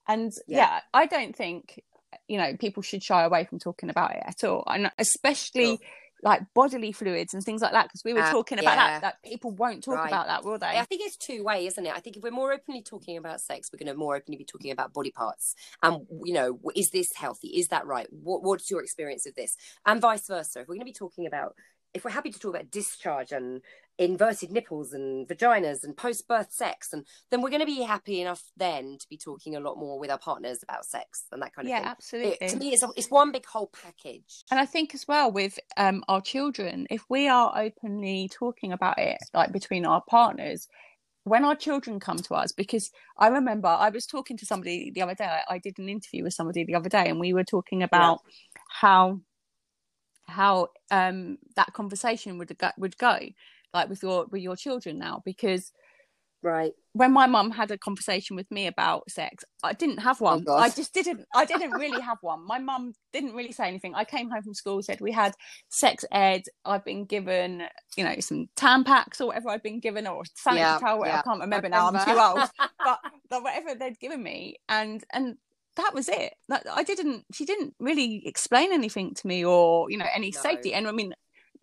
and 0.08 0.32
Yeah. 0.48 0.58
yeah, 0.58 0.80
i 0.94 1.06
don't 1.06 1.36
think 1.36 1.82
you 2.28 2.38
know 2.38 2.56
people 2.58 2.84
should 2.84 3.04
shy 3.04 3.24
away 3.24 3.44
from 3.46 3.60
talking 3.60 3.90
about 3.90 4.12
it 4.16 4.24
at 4.26 4.44
all 4.44 4.64
and 4.68 4.92
especially 4.98 5.78
Sure. 5.78 5.88
Like 6.24 6.42
bodily 6.54 6.92
fluids 6.92 7.34
and 7.34 7.44
things 7.44 7.62
like 7.62 7.72
that 7.74 7.84
because 7.84 8.04
we 8.04 8.14
were 8.14 8.22
Uh, 8.22 8.32
talking 8.32 8.58
about 8.58 8.76
yeah. 8.76 9.00
that 9.00 9.02
that 9.02 9.30
people 9.30 9.52
won't 9.52 9.84
talk 9.84 9.96
Right. 9.96 10.08
about 10.08 10.28
that 10.28 10.44
will 10.44 10.58
they 10.58 10.68
I 10.68 10.84
think 10.86 11.02
it's 11.06 11.18
two 11.18 11.44
way, 11.44 11.68
isn't 11.68 11.86
it? 11.86 11.94
I 11.96 12.00
think 12.00 12.18
if 12.18 12.24
we're 12.24 12.32
more 12.32 12.52
openly 12.54 12.82
talking 12.82 13.18
about 13.18 13.42
sex, 13.42 13.70
we're 13.72 13.78
going 13.78 13.94
to 13.94 13.98
more 14.00 14.16
openly 14.16 14.38
be 14.38 14.46
talking 14.46 14.72
about 14.72 14.94
body 14.94 15.12
parts. 15.12 15.56
And 15.84 16.08
you 16.24 16.34
know, 16.34 16.60
is 16.76 16.90
this 16.92 17.14
healthy? 17.16 17.50
Is 17.50 17.68
that 17.68 17.86
right? 17.86 18.08
What 18.12 18.44
What's 18.44 18.72
your 18.72 18.82
experience 18.82 19.26
of 19.26 19.36
this? 19.36 19.58
And 19.86 20.02
vice 20.02 20.28
versa. 20.28 20.62
If 20.62 20.68
we're 20.68 20.76
going 20.76 20.80
to 20.82 20.86
be 20.86 20.94
talking 20.94 21.28
about, 21.28 21.56
if 21.96 22.04
we're 22.04 22.12
happy 22.12 22.30
to 22.30 22.40
talk 22.40 22.54
about 22.54 22.70
discharge 22.70 23.32
and 23.32 23.62
inverted 23.98 24.52
nipples 24.52 24.92
and 24.92 25.26
vaginas 25.28 25.84
and 25.84 25.96
post 25.96 26.28
birth 26.28 26.52
sex, 26.52 26.92
and 26.92 27.06
then 27.32 27.42
we're 27.42 27.50
going 27.50 27.62
to 27.62 27.66
be 27.66 27.82
happy 27.82 28.20
enough 28.20 28.44
then 28.58 28.98
to 29.00 29.08
be 29.10 29.18
talking 29.18 29.56
a 29.56 29.60
lot 29.62 29.78
more 29.78 29.98
with 29.98 30.12
our 30.12 30.18
partners 30.20 30.60
about 30.62 30.86
sex 30.86 31.24
and 31.32 31.42
that 31.42 31.56
kind 31.56 31.66
of 31.66 31.70
yeah 31.70 31.80
thing. 31.80 31.88
absolutely 31.88 32.38
It, 32.42 32.50
to 32.50 32.58
me, 32.58 32.74
it's 32.74 32.84
a, 32.84 32.90
it's 32.98 33.10
one 33.10 33.32
big 33.32 33.46
whole 33.46 33.72
package. 33.82 34.44
and 34.52 34.60
i 34.60 34.66
think 34.66 34.94
as 34.94 35.08
well 35.08 35.32
with 35.32 35.58
um 35.78 36.04
our 36.10 36.20
children 36.22 36.86
if 36.90 37.04
we 37.10 37.30
are 37.30 37.58
openly 37.58 38.30
talking 38.32 38.74
about 38.74 39.00
it 39.00 39.18
like 39.34 39.54
between 39.54 39.86
our 39.86 40.04
partners 40.10 40.68
when 41.24 41.46
our 41.46 41.56
children 41.56 42.00
come 42.00 42.18
to 42.18 42.36
us 42.36 42.52
because 42.52 42.92
i 43.18 43.28
remember 43.28 43.70
i 43.70 43.90
was 43.90 44.06
talking 44.06 44.36
to 44.38 44.46
somebody 44.46 44.92
the 44.94 45.02
other 45.02 45.16
day 45.16 45.26
i, 45.26 45.56
I 45.56 45.58
did 45.60 45.80
an 45.80 45.88
interview 45.88 46.24
with 46.24 46.34
somebody 46.34 46.66
the 46.66 46.76
other 46.76 46.90
day 46.90 47.08
and 47.08 47.20
we 47.20 47.34
were 47.34 47.46
talking 47.46 47.82
about 47.82 48.20
how 48.68 49.22
how 50.28 50.70
um 50.92 51.38
that 51.56 51.74
conversation 51.74 52.38
would 52.38 52.58
go, 52.58 52.70
would 52.78 52.98
go 52.98 53.20
like 53.74 53.90
with 53.90 54.02
your 54.04 54.26
with 54.32 54.42
your 54.42 54.56
children 54.56 54.98
now 54.98 55.22
because 55.26 55.72
Right. 56.42 56.74
when 56.94 57.12
my 57.12 57.26
mum 57.26 57.50
had 57.50 57.72
a 57.72 57.78
conversation 57.78 58.36
with 58.36 58.50
me 58.52 58.68
about 58.68 59.10
sex, 59.10 59.44
I 59.64 59.74
didn't 59.74 59.98
have 59.98 60.22
one. 60.22 60.44
God. 60.44 60.60
I 60.62 60.70
just 60.70 60.94
didn't. 60.94 61.26
I 61.34 61.44
didn't 61.44 61.72
really 61.72 62.00
have 62.00 62.20
one. 62.22 62.46
My 62.46 62.60
mum 62.60 62.94
didn't 63.12 63.34
really 63.34 63.52
say 63.52 63.68
anything. 63.68 63.96
I 63.96 64.04
came 64.06 64.30
home 64.30 64.44
from 64.44 64.54
school, 64.54 64.84
said 64.84 65.02
we 65.02 65.12
had 65.12 65.34
sex 65.70 66.06
ed. 66.12 66.44
I've 66.64 66.86
been 66.86 67.06
given, 67.06 67.64
you 67.98 68.04
know, 68.04 68.14
some 68.20 68.48
Tampax 68.56 69.20
or 69.22 69.28
whatever 69.28 69.50
I'd 69.50 69.64
been 69.64 69.80
given, 69.80 70.06
or 70.06 70.22
sanitary 70.36 70.68
Yeah, 70.68 70.78
towel. 70.78 71.04
yeah. 71.08 71.20
I 71.20 71.22
can't 71.24 71.42
remember 71.42 71.68
now. 71.70 71.88
I'm 71.88 72.06
too 72.06 72.20
old. 72.22 72.50
But, 72.86 73.00
but 73.32 73.42
whatever 73.42 73.74
they'd 73.74 74.00
given 74.00 74.22
me, 74.22 74.58
and 74.70 75.04
and 75.12 75.38
that 75.76 75.94
was 75.94 76.10
it. 76.10 76.34
I 76.52 76.84
didn't. 76.84 77.26
She 77.34 77.46
didn't 77.46 77.74
really 77.80 78.24
explain 78.26 78.72
anything 78.74 79.14
to 79.14 79.28
me, 79.28 79.44
or 79.46 79.90
you 79.90 79.98
know, 79.98 80.06
any 80.14 80.32
No. 80.32 80.40
safety. 80.40 80.74
And 80.74 80.88
I 80.88 80.92
mean, 80.92 81.14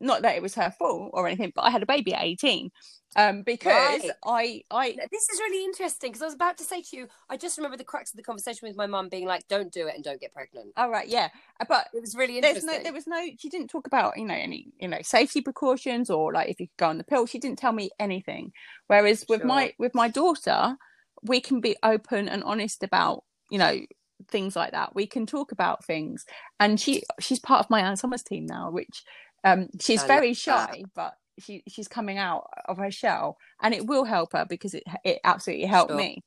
not 0.01 0.23
that 0.23 0.37
it 0.37 0.43
was 0.43 0.55
her 0.57 0.71
fault 0.71 1.11
or 1.15 1.27
anything, 1.27 1.53
but 1.55 1.63
I 1.63 1.71
had 1.71 1.83
a 1.83 1.87
baby 1.87 2.13
at 2.15 2.23
18 2.23 2.71
um, 3.17 3.43
because 3.43 3.67
Right. 3.67 4.11
I 4.25 4.63
I 4.71 4.97
This 5.11 5.29
is 5.33 5.39
really 5.39 5.65
interesting 5.65 6.11
because 6.11 6.23
I 6.23 6.27
was 6.27 6.35
about 6.35 6.57
to 6.59 6.65
say 6.65 6.83
to 6.83 6.97
you, 6.97 7.09
I 7.31 7.37
just 7.37 7.57
remember 7.57 7.77
the 7.77 7.85
crux 7.85 8.13
of 8.13 8.17
the 8.17 8.23
conversation 8.23 8.67
with 8.67 8.77
my 8.77 8.87
mum 8.87 9.09
being 9.09 9.27
like, 9.27 9.47
"Don't 9.49 9.73
do 9.73 9.87
it 9.87 9.95
and 9.95 10.05
don't 10.05 10.21
get 10.21 10.33
pregnant." 10.33 10.73
all 10.77 10.91
right 10.91 11.09
yeah 11.09 11.29
but 11.69 11.87
It 11.95 12.01
was 12.01 12.17
really 12.17 12.39
interesting. 12.39 12.67
no 12.67 12.83
there 12.83 12.93
was 12.93 13.07
no 13.07 13.21
she 13.39 13.49
didn't 13.49 13.69
talk 13.69 13.87
about 13.87 14.19
you 14.19 14.25
know 14.25 14.35
any 14.35 14.73
you 14.79 14.89
know 14.89 14.99
safety 15.03 15.41
precautions 15.41 16.11
or 16.11 16.33
like 16.33 16.49
if 16.49 16.59
you 16.61 16.67
could 16.69 16.77
go 16.79 16.89
on 16.89 16.99
the 16.99 17.05
pill 17.05 17.27
she 17.27 17.39
didn't 17.39 17.59
tell 17.59 17.73
me 17.73 17.91
anything 18.01 18.53
whereas 18.87 19.25
with 19.29 19.45
my 19.45 19.73
with 19.79 19.95
my 19.95 20.09
daughter 20.09 20.77
we 21.23 21.41
can 21.41 21.61
be 21.61 21.77
open 21.83 22.29
and 22.29 22.43
honest 22.45 22.83
about 22.83 23.25
you 23.51 23.59
know 23.59 23.81
things 24.29 24.57
like 24.57 24.73
that 24.73 24.95
we 24.95 25.07
can 25.07 25.27
talk 25.27 25.53
about 25.53 25.85
things 25.85 26.25
and 26.61 26.81
she 26.81 27.03
she's 27.21 27.41
part 27.41 27.61
of 27.61 27.71
my 27.71 27.81
Ann 27.81 27.97
Summers 27.97 28.23
team 28.23 28.47
now 28.47 28.71
which 28.71 29.05
um 29.45 29.69
she's 29.81 30.03
I 30.03 30.07
very 30.07 30.29
love 30.29 30.37
shy 30.37 30.83
but 30.95 31.15
she 31.39 31.63
she's 31.69 31.89
coming 31.89 32.19
out 32.19 32.49
of 32.67 32.79
her 32.79 32.91
shell 32.91 33.39
and 33.61 33.75
it 33.75 33.87
will 33.87 34.05
help 34.05 34.33
her 34.33 34.45
because 34.49 34.75
it 34.75 34.85
it 35.05 35.21
absolutely 35.25 35.67
helped 35.67 35.91
Sure. 35.91 35.99
me 35.99 36.23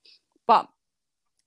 but 0.48 0.68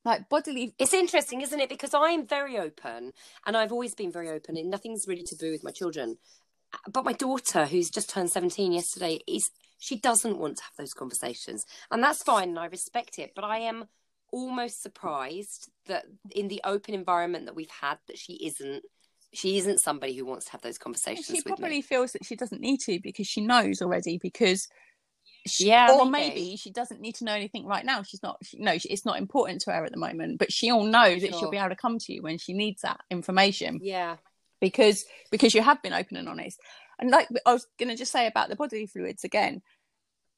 like 0.05 0.29
bodily 0.29 0.75
It's 0.79 0.95
interesting, 0.95 1.43
isn't 1.43 1.61
it? 1.61 1.69
Because 1.69 1.93
I'm 1.93 2.27
very 2.27 2.57
open 2.59 3.13
and 3.45 3.57
I've 3.57 3.73
always 3.73 3.95
been 3.95 4.13
very 4.13 4.31
open 4.31 4.57
and 4.57 4.71
nothing's 4.71 5.07
really 5.07 5.25
taboo 5.25 5.51
with 5.51 5.65
my 5.65 5.71
children. 5.71 6.17
But 6.91 7.05
my 7.05 7.13
daughter, 7.13 7.67
who's 7.67 7.91
just 7.91 8.09
turned 8.11 8.31
17 8.31 8.73
yesterday, 8.73 9.21
is 9.27 9.51
she 9.79 9.99
doesn't 9.99 10.39
want 10.39 10.59
to 10.59 10.63
have 10.65 10.73
those 10.79 10.93
conversations. 10.95 11.65
And 11.91 12.03
that's 12.03 12.23
fine 12.23 12.51
and 12.51 12.59
I 12.59 12.67
respect 12.67 13.19
it. 13.19 13.33
But 13.35 13.45
I 13.45 13.59
am 13.59 13.89
almost 14.31 14.83
surprised 14.83 15.71
that 15.87 16.05
in 16.31 16.49
the 16.49 16.61
open 16.65 16.95
environment 16.95 17.47
that 17.47 17.55
we've 17.55 17.71
had 17.71 17.99
that 18.07 18.19
she 18.19 18.35
isn't 18.47 18.83
she 19.33 19.59
isn't 19.59 19.79
somebody 19.81 20.15
who 20.17 20.25
wants 20.25 20.47
to 20.47 20.53
have 20.53 20.63
those 20.63 20.79
conversations 20.79 21.27
she 21.27 21.43
probably 21.43 21.69
me. 21.69 21.83
feels 21.83 22.13
that 22.13 22.25
she 22.25 22.35
doesn't 22.37 22.61
need 22.61 22.79
to 22.81 22.99
because 23.03 23.27
she 23.27 23.41
knows 23.43 23.83
already 23.83 24.19
because 24.23 24.69
she, 25.47 25.67
Yeah, 25.69 25.93
or 25.93 26.07
maybe. 26.07 26.29
maybe. 26.35 26.57
she 26.57 26.71
doesn't 26.71 27.01
need 27.01 27.15
to 27.17 27.25
know 27.25 27.33
anything 27.35 27.67
right 27.67 27.85
now 27.85 28.03
she's 28.03 28.23
not 28.23 28.39
she, 28.43 28.59
no 28.59 28.73
it's 28.73 29.05
not 29.05 29.19
important 29.19 29.61
to 29.63 29.73
her 29.73 29.85
at 29.85 29.93
the 29.93 29.99
moment 29.99 30.39
but 30.39 30.53
she'll 30.53 30.83
know 30.85 31.15
that 31.19 31.35
she'll 31.35 31.51
be 31.51 31.59
able 31.59 31.69
to 31.69 31.77
come 31.77 31.99
to 31.99 32.13
you 32.13 32.23
when 32.23 32.39
she 32.39 32.53
needs 32.55 32.83
that 32.83 33.01
information 33.11 33.81
Yeah. 33.83 34.17
because 34.61 35.05
because 35.31 35.55
you 35.55 35.63
have 35.63 35.83
been 35.83 35.93
open 35.93 36.17
and 36.17 36.29
honest 36.29 36.59
and 36.99 37.11
like 37.11 37.29
i 37.47 37.53
was 37.53 37.67
going 37.79 37.89
to 37.91 37.97
just 37.97 38.13
say 38.13 38.27
about 38.27 38.49
the 38.49 38.57
bodily 38.57 38.87
fluids 38.87 39.25
again 39.25 39.63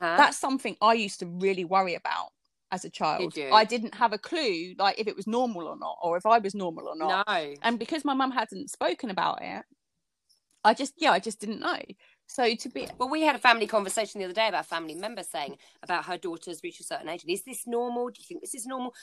Huh? 0.03 0.15
that's 0.17 0.39
something 0.39 0.77
i 0.81 0.95
used 0.95 1.21
to 1.21 1.27
really 1.27 1.65
worry 1.65 1.95
about 1.95 2.31
as 2.73 2.85
a 2.85 2.91
child 2.91 3.37
you? 3.37 3.51
i 3.53 3.65
didn't 3.65 3.95
have 3.95 4.13
a 4.13 4.19
clue 4.19 4.75
like 4.79 4.99
if 4.99 5.07
it 5.07 5.17
was 5.17 5.27
normal 5.27 5.67
or 5.67 5.77
not 5.77 5.97
or 6.03 6.17
if 6.17 6.27
i 6.27 6.39
was 6.39 6.55
normal 6.55 6.89
or 6.89 6.97
not 6.97 7.27
no. 7.27 7.55
and 7.63 7.79
because 7.79 8.05
my 8.05 8.15
mum 8.15 8.31
hadn't 8.31 8.71
spoken 8.71 9.11
about 9.11 9.39
it 9.43 9.65
i 10.65 10.73
just 10.75 10.95
yeah 10.97 11.11
i 11.11 11.19
just 11.19 11.41
didn't 11.41 11.61
know 11.61 11.79
so 12.31 12.55
to 12.55 12.69
be 12.69 12.87
Well, 12.97 13.09
we 13.09 13.23
had 13.23 13.35
a 13.35 13.41
family 13.41 13.67
conversation 13.67 14.21
the 14.21 14.25
other 14.25 14.35
day 14.35 14.47
about 14.47 14.65
a 14.65 14.69
family 14.69 14.95
member 14.95 15.25
saying 15.25 15.57
about 15.83 16.05
her 16.05 16.17
daughter's 16.17 16.61
reached 16.63 16.81
a 16.81 16.85
certain 16.85 17.09
age. 17.09 17.25
And 17.25 17.33
is 17.33 17.43
this 17.43 17.67
normal? 17.67 18.09
Do 18.09 18.21
you 18.21 18.25
think 18.25 18.41
this 18.41 18.55
is 18.55 18.67
normal? 18.67 18.95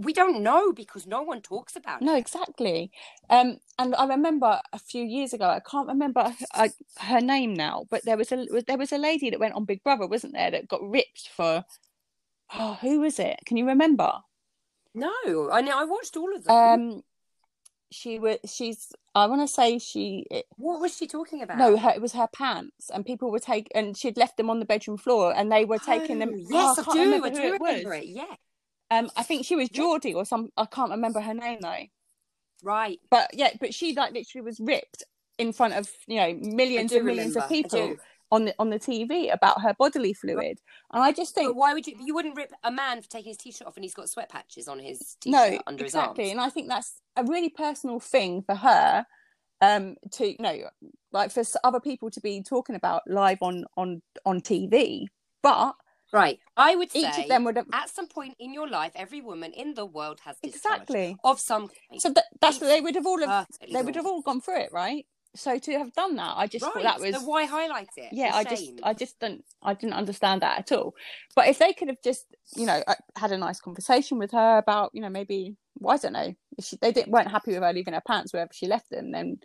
We 0.00 0.12
don't 0.12 0.42
know 0.42 0.72
because 0.72 1.06
no 1.06 1.22
one 1.22 1.42
talks 1.42 1.76
about 1.76 2.02
no 2.02 2.10
it. 2.10 2.14
No, 2.14 2.18
exactly 2.18 2.90
um 3.28 3.58
and 3.78 3.94
i 3.94 4.06
remember 4.06 4.58
a 4.72 4.78
few 4.78 5.04
years 5.04 5.34
ago 5.34 5.44
i 5.44 5.60
can't 5.60 5.86
remember 5.86 6.34
uh, 6.54 6.68
her 6.98 7.20
name 7.20 7.52
now 7.52 7.84
but 7.90 8.02
there 8.06 8.16
was 8.16 8.32
a 8.32 8.46
there 8.66 8.78
was 8.78 8.90
a 8.90 8.96
lady 8.96 9.28
that 9.28 9.38
went 9.38 9.54
on 9.54 9.66
big 9.66 9.84
brother 9.84 10.06
wasn't 10.06 10.32
there 10.32 10.50
that 10.50 10.66
got 10.66 10.80
ripped 10.82 11.28
for 11.28 11.62
oh 12.58 12.78
who 12.80 13.00
was 13.00 13.18
it 13.18 13.36
can 13.46 13.56
you 13.56 13.66
remember 13.66 14.12
No, 14.94 15.12
I 15.50 15.60
know. 15.62 15.78
I 15.78 15.84
watched 15.84 16.16
all 16.16 16.34
of 16.34 16.44
them. 16.44 16.54
um 16.56 17.02
she 17.90 18.18
was 18.18 18.38
she's 18.46 18.90
i 19.14 19.26
want 19.26 19.42
to 19.42 19.46
say 19.48 19.78
she 19.78 20.26
it, 20.30 20.46
what 20.56 20.80
was 20.80 20.96
she 20.96 21.06
talking 21.06 21.42
about? 21.42 21.58
no 21.58 21.76
her, 21.76 21.90
it 21.90 22.00
was 22.00 22.14
her 22.14 22.26
pants 22.34 22.88
and 22.88 23.04
people 23.04 23.30
were 23.30 23.38
take 23.38 23.68
and 23.74 23.96
she'd 23.98 24.16
left 24.16 24.38
them 24.38 24.48
on 24.48 24.60
the 24.60 24.64
bedroom 24.64 24.96
floor 24.96 25.34
and 25.36 25.52
they 25.52 25.66
were 25.66 25.78
taking 25.78 26.18
them 26.18 26.30
Oh, 26.32 26.46
oh, 26.54 26.74
Yes, 26.78 26.88
I 26.88 26.92
do. 26.94 26.98
remember 27.00 27.26
I 27.26 27.30
do 27.30 27.42
it 27.54 27.60
remember 27.60 27.92
it. 27.94 28.06
Yeah. 28.06 28.34
um 28.90 29.10
i 29.14 29.22
think 29.22 29.44
she 29.44 29.56
was 29.56 29.68
geordie 29.68 30.14
or 30.14 30.24
some 30.24 30.48
i 30.56 30.64
can't 30.64 30.90
remember 30.90 31.20
her 31.20 31.34
name 31.34 31.58
though 31.60 31.84
Right. 32.62 32.98
but 33.10 33.28
yeah 33.34 33.50
but 33.60 33.74
she 33.74 33.94
like 33.94 34.14
literally 34.14 34.44
was 34.44 34.58
ripped 34.58 35.04
in 35.36 35.52
front 35.52 35.74
of 35.74 35.90
you 36.06 36.16
know 36.16 36.32
millions 36.40 36.92
and 36.92 37.04
millions 37.04 37.36
of 37.36 37.42
I 37.42 37.48
people. 37.48 37.96
On 38.32 38.46
the 38.46 38.54
on 38.58 38.70
the 38.70 38.78
tv 38.80 39.32
about 39.32 39.60
her 39.62 39.74
bodily 39.78 40.12
fluid 40.12 40.58
and 40.92 41.02
i 41.04 41.12
just 41.12 41.34
think 41.34 41.50
But 41.50 41.56
why 41.56 41.74
would 41.74 41.86
you? 41.86 41.94
You 42.04 42.14
wouldn't 42.14 42.36
rip 42.36 42.50
a 42.64 42.72
man 42.72 43.00
for 43.02 43.08
taking 43.08 43.30
his 43.30 43.36
t-shirt 43.36 43.68
off 43.68 43.76
and 43.76 43.84
he's 43.84 43.94
got 43.94 44.08
sweat 44.08 44.28
patches 44.28 44.66
on 44.66 44.78
his 44.80 45.16
t-shirt 45.20 45.52
no 45.52 45.58
under 45.66 45.84
exactly 45.84 46.24
his 46.24 46.30
arms. 46.32 46.38
and 46.38 46.40
i 46.40 46.48
think 46.50 46.68
that's 46.68 47.00
a 47.16 47.22
really 47.24 47.50
personal 47.50 48.00
thing 48.00 48.42
for 48.42 48.54
her 48.56 49.06
um 49.60 49.94
to 50.10 50.26
you 50.30 50.36
know 50.40 50.58
like 51.12 51.30
for 51.30 51.40
s- 51.40 51.56
other 51.62 51.78
people 51.78 52.10
to 52.10 52.20
be 52.20 52.42
talking 52.42 52.74
about 52.74 53.02
live 53.06 53.38
on 53.42 53.64
on 53.76 54.02
on 54.24 54.40
tv 54.40 55.04
but 55.42 55.74
Right. 56.14 56.38
I 56.58 56.76
would 56.76 56.94
each 56.94 57.10
say 57.14 57.22
of 57.22 57.28
them 57.28 57.44
would 57.44 57.56
have 57.56 57.64
at 57.72 57.88
some 57.88 58.06
point 58.06 58.34
in 58.38 58.52
your 58.52 58.68
life, 58.68 58.92
every 58.94 59.22
woman 59.22 59.50
in 59.54 59.72
the 59.72 59.86
world 59.86 60.20
has 60.26 60.36
exactly 60.42 61.16
of 61.24 61.40
some 61.40 61.68
kind. 61.68 62.02
so 62.02 62.10
that, 62.10 62.24
that's 62.38 62.58
they 62.58 62.82
would 62.82 62.94
have 62.96 63.06
all 63.06 63.18
have 63.26 63.46
they 63.72 63.80
would 63.80 63.96
have 63.96 64.04
all 64.04 64.20
gone 64.20 64.38
through 64.42 64.58
it 64.60 64.72
right 64.74 65.06
so 65.34 65.58
to 65.58 65.72
have 65.78 65.92
done 65.94 66.16
that 66.16 66.34
i 66.36 66.46
just 66.46 66.62
right. 66.64 66.74
thought 66.74 66.82
that 66.82 67.00
was 67.00 67.14
So 67.14 67.22
why 67.22 67.44
highlight 67.44 67.88
it? 67.96 68.10
yeah 68.12 68.32
i 68.34 68.44
just 68.44 68.72
i 68.82 68.92
just 68.92 69.18
don't 69.18 69.44
i 69.62 69.74
didn't 69.74 69.94
understand 69.94 70.42
that 70.42 70.58
at 70.58 70.72
all 70.72 70.94
but 71.34 71.48
if 71.48 71.58
they 71.58 71.72
could 71.72 71.88
have 71.88 72.02
just 72.02 72.26
you 72.54 72.66
know 72.66 72.82
uh, 72.86 72.94
had 73.16 73.32
a 73.32 73.38
nice 73.38 73.60
conversation 73.60 74.18
with 74.18 74.32
her 74.32 74.58
about 74.58 74.90
you 74.92 75.00
know 75.00 75.08
maybe 75.08 75.56
well, 75.78 75.94
i 75.94 75.98
don't 75.98 76.12
know 76.12 76.34
if 76.58 76.64
she, 76.64 76.76
they 76.80 76.92
didn't, 76.92 77.10
weren't 77.10 77.30
happy 77.30 77.52
with 77.52 77.62
her 77.62 77.72
leaving 77.72 77.94
her 77.94 78.02
pants 78.06 78.32
wherever 78.32 78.52
she 78.52 78.66
left 78.66 78.90
them 78.90 79.10
then 79.10 79.38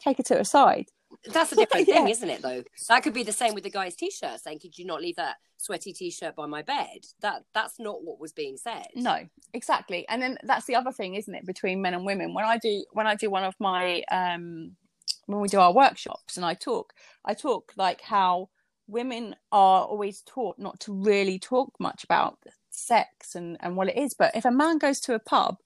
take 0.00 0.18
her 0.18 0.22
to 0.22 0.38
a 0.40 0.44
side 0.44 0.86
That's 1.32 1.52
a 1.52 1.56
different 1.56 1.86
thing, 1.94 2.08
isn't 2.08 2.28
it? 2.28 2.42
Though 2.42 2.64
that 2.88 3.02
could 3.04 3.14
be 3.14 3.22
the 3.22 3.32
same 3.32 3.54
with 3.54 3.62
the 3.62 3.70
guy's 3.70 3.94
t-shirt, 3.94 4.40
saying, 4.40 4.58
"Could 4.58 4.76
you 4.76 4.84
not 4.84 5.00
leave 5.00 5.14
that 5.16 5.36
sweaty 5.56 5.92
t-shirt 5.92 6.34
by 6.34 6.46
my 6.46 6.62
bed?" 6.62 7.06
That 7.22 7.44
that's 7.54 7.78
not 7.78 8.02
what 8.02 8.18
was 8.18 8.32
being 8.32 8.56
said. 8.56 8.86
no 8.96 9.20
exactly 9.52 10.04
and 10.08 10.20
then 10.20 10.36
that's 10.42 10.66
the 10.66 10.74
other 10.74 10.90
thing 10.90 11.14
isn't 11.14 11.34
it 11.34 11.46
between 11.46 11.80
men 11.80 11.94
and 11.94 12.04
women 12.04 12.34
when 12.34 12.44
i 12.44 12.58
do 12.58 12.84
when 12.92 13.06
i 13.06 13.14
do 13.14 13.30
one 13.30 13.44
of 13.44 13.54
my 13.60 14.02
um 14.10 14.72
when 15.26 15.40
we 15.40 15.48
do 15.48 15.60
our 15.60 15.72
workshops 15.72 16.36
and 16.36 16.44
i 16.44 16.54
talk 16.54 16.92
i 17.24 17.34
talk 17.34 17.72
like 17.76 18.00
how 18.00 18.48
women 18.86 19.34
are 19.52 19.84
always 19.84 20.22
taught 20.22 20.58
not 20.58 20.78
to 20.80 20.92
really 20.92 21.38
talk 21.38 21.72
much 21.78 22.04
about 22.04 22.38
sex 22.70 23.34
and 23.34 23.56
and 23.60 23.76
what 23.76 23.88
it 23.88 23.96
is. 23.96 24.14
But 24.14 24.36
if 24.36 24.44
a 24.44 24.50
man 24.50 24.78
goes 24.78 25.00
to 25.00 25.14
a 25.14 25.18
pub 25.18 25.56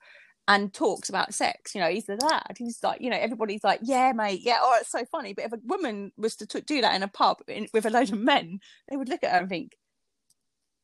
and 0.46 0.72
talks 0.72 1.10
about 1.10 1.34
sex 1.34 1.74
you 1.74 1.80
know 1.80 1.88
he's 1.88 2.06
the 2.06 2.16
lad. 2.16 2.56
He's 2.56 2.82
like 2.82 3.00
you 3.00 3.10
know 3.10 3.18
everybody's 3.18 3.64
like 3.64 3.80
yeah 3.82 4.12
mate 4.12 4.40
yeah. 4.42 4.58
Oh 4.60 4.78
it's 4.80 4.90
so 4.90 5.04
funny. 5.04 5.32
But 5.32 5.46
if 5.46 5.52
a 5.52 5.60
woman 5.64 6.12
was 6.16 6.36
to 6.36 6.46
t- 6.46 6.60
do 6.60 6.80
that 6.80 6.94
in 6.94 7.02
a 7.02 7.08
pub 7.08 7.38
in, 7.48 7.68
with 7.72 7.86
a 7.86 7.90
load 7.90 8.12
of 8.12 8.18
men 8.18 8.60
they 8.88 8.96
would 8.96 9.08
look 9.08 9.24
at 9.24 9.32
her 9.32 9.38
and 9.38 9.48
think 9.48 9.76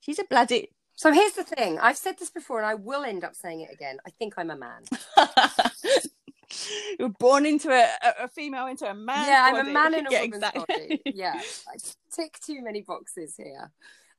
she's 0.00 0.18
a 0.18 0.24
bloody 0.24 0.70
So 0.96 1.12
here's 1.12 1.32
the 1.32 1.42
thing: 1.42 1.80
I've 1.80 1.96
said 1.96 2.20
this 2.20 2.30
before, 2.30 2.58
and 2.58 2.66
I 2.66 2.74
will 2.74 3.02
end 3.02 3.24
up 3.24 3.34
saying 3.34 3.62
it 3.62 3.72
again. 3.72 3.98
I 4.06 4.10
think 4.10 4.34
I'm 4.36 4.50
a 4.50 4.56
man. 4.56 4.84
You're 6.98 7.08
born 7.08 7.46
into 7.46 7.70
a, 7.70 7.88
a, 8.24 8.28
female 8.28 8.66
into 8.66 8.88
a 8.88 8.94
man. 8.94 9.26
yeah, 9.26 9.44
I'm 9.46 9.68
a 9.68 9.70
man 9.70 9.94
in 9.94 10.06
a 10.06 10.10
woman's 10.10 10.34
exactly. 10.34 10.64
body. 10.68 11.02
Yeah, 11.06 11.40
I 11.68 11.76
tick 12.12 12.38
too 12.40 12.62
many 12.62 12.82
boxes 12.82 13.36
here. 13.36 13.70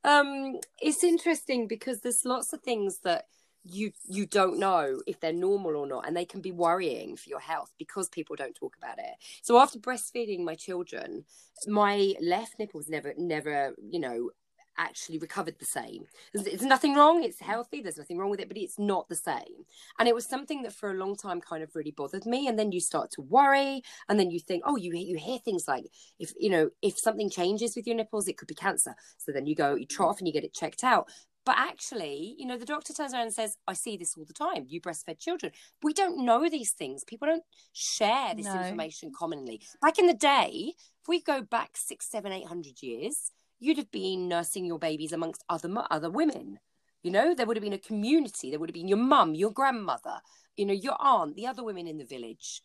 Um, 0.04 0.60
it's 0.82 1.04
interesting 1.04 1.68
because 1.68 2.01
there's 2.01 2.25
lots 2.25 2.54
of 2.54 2.62
things 2.62 3.00
that 3.04 3.25
you 3.63 3.92
you 4.08 4.27
don't 4.27 4.60
know 4.60 5.01
if 5.08 5.20
they're 5.20 5.34
normal 5.34 5.75
or 5.75 5.88
not, 5.88 6.08
and 6.08 6.15
they 6.15 6.25
can 6.25 6.42
be 6.42 6.51
worrying 6.51 7.15
for 7.15 7.30
your 7.30 7.39
health 7.39 7.74
because 7.80 8.10
people 8.10 8.36
don't 8.36 8.56
talk 8.56 8.75
about 8.77 9.00
it. 9.00 9.15
So 9.42 9.60
after 9.60 9.80
breastfeeding 9.80 10.44
my 10.44 10.56
children, 10.56 11.25
my 11.68 12.13
left 12.22 12.60
nipple 12.60 12.80
nipples 12.80 12.89
never 12.89 13.13
never 13.18 13.74
you 13.89 14.00
know 14.00 14.30
actually 14.77 15.17
recovered 15.20 15.58
the 15.60 15.65
same. 15.65 16.05
There's, 16.34 16.46
there's 16.46 16.62
nothing 16.62 16.96
wrong. 16.96 17.24
It's 17.24 17.39
healthy. 17.39 17.82
There's 17.82 17.98
nothing 17.98 18.17
wrong 18.17 18.29
with 18.29 18.39
it, 18.39 18.48
but 18.48 18.58
it's 18.58 18.79
not 18.79 19.08
the 19.10 19.15
same. 19.15 19.65
And 20.00 20.08
it 20.08 20.15
was 20.15 20.25
something 20.25 20.63
that 20.63 20.74
for 20.74 20.91
a 20.91 20.96
long 20.96 21.15
time 21.15 21.41
kind 21.41 21.63
of 21.63 21.75
really 21.75 21.91
bothered 21.91 22.25
me. 22.25 22.48
And 22.48 22.58
then 22.58 22.72
you 22.72 22.79
start 22.79 23.12
to 23.12 23.22
worry, 23.22 23.82
and 24.10 24.20
then 24.20 24.32
you 24.32 24.39
think, 24.39 24.63
oh, 24.65 24.75
you 24.77 24.94
you 24.94 25.17
hear 25.17 25.39
things 25.39 25.67
like 25.67 25.86
if 26.20 26.34
you 26.39 26.50
know 26.50 26.70
if 26.82 26.98
something 26.98 27.29
changes 27.29 27.75
with 27.75 27.88
your 27.88 27.96
nipples, 27.96 28.27
it 28.27 28.38
could 28.38 28.48
be 28.48 28.55
cancer. 28.55 28.96
So 29.17 29.32
then 29.32 29.46
you 29.46 29.55
go, 29.55 29.75
you 29.75 29.86
trot 29.86 30.10
off 30.10 30.20
and 30.20 30.27
you 30.27 30.34
get 30.34 30.44
it 30.44 30.53
checked 30.53 30.84
out. 30.84 31.10
But 31.46 31.58
actually, 31.60 32.36
you 32.39 32.48
know, 32.48 32.58
the 32.58 32.65
doctor 32.65 32.91
turns 32.91 33.13
around 33.13 33.24
and 33.27 33.34
says, 33.34 33.55
I 33.67 33.74
see 33.74 33.98
this 33.98 34.15
all 34.17 34.25
the 34.25 34.34
time. 34.34 34.65
You 34.67 34.82
breastfed 34.82 35.20
children. 35.20 35.51
We 35.84 35.94
don't 35.94 36.25
know 36.25 36.50
these 36.50 36.72
things. 36.72 37.03
People 37.03 37.27
don't 37.27 37.44
share 37.72 38.34
this 38.34 38.48
No. 38.48 38.62
information 38.62 39.12
commonly. 39.15 39.62
Back 39.79 40.00
in 40.00 40.08
the 40.08 40.15
day, 40.15 40.74
if 41.03 41.08
we 41.08 41.22
go 41.22 41.44
back 41.44 41.77
six, 41.77 42.10
seven, 42.10 42.32
eight 42.32 42.48
hundred 42.48 42.82
years, 42.82 43.32
you'd 43.60 43.78
have 43.78 43.92
been 43.92 44.28
nursing 44.28 44.66
your 44.66 44.80
babies 44.80 45.12
amongst 45.12 45.44
other 45.50 45.70
other 45.90 46.10
women. 46.10 46.60
You 47.04 47.12
know, 47.12 47.36
there 47.36 47.46
would 47.46 47.58
have 47.58 47.64
been 47.64 47.74
a 47.74 47.78
community. 47.78 48.50
There 48.50 48.60
would 48.60 48.70
have 48.70 48.74
been 48.74 48.88
your 48.88 48.98
mum, 48.98 49.36
your 49.36 49.52
grandmother, 49.52 50.22
you 50.58 50.66
know, 50.66 50.74
your 50.74 50.96
aunt, 51.00 51.36
the 51.36 51.48
other 51.48 51.64
women 51.64 51.88
in 51.88 51.98
the 51.98 52.06
village. 52.06 52.62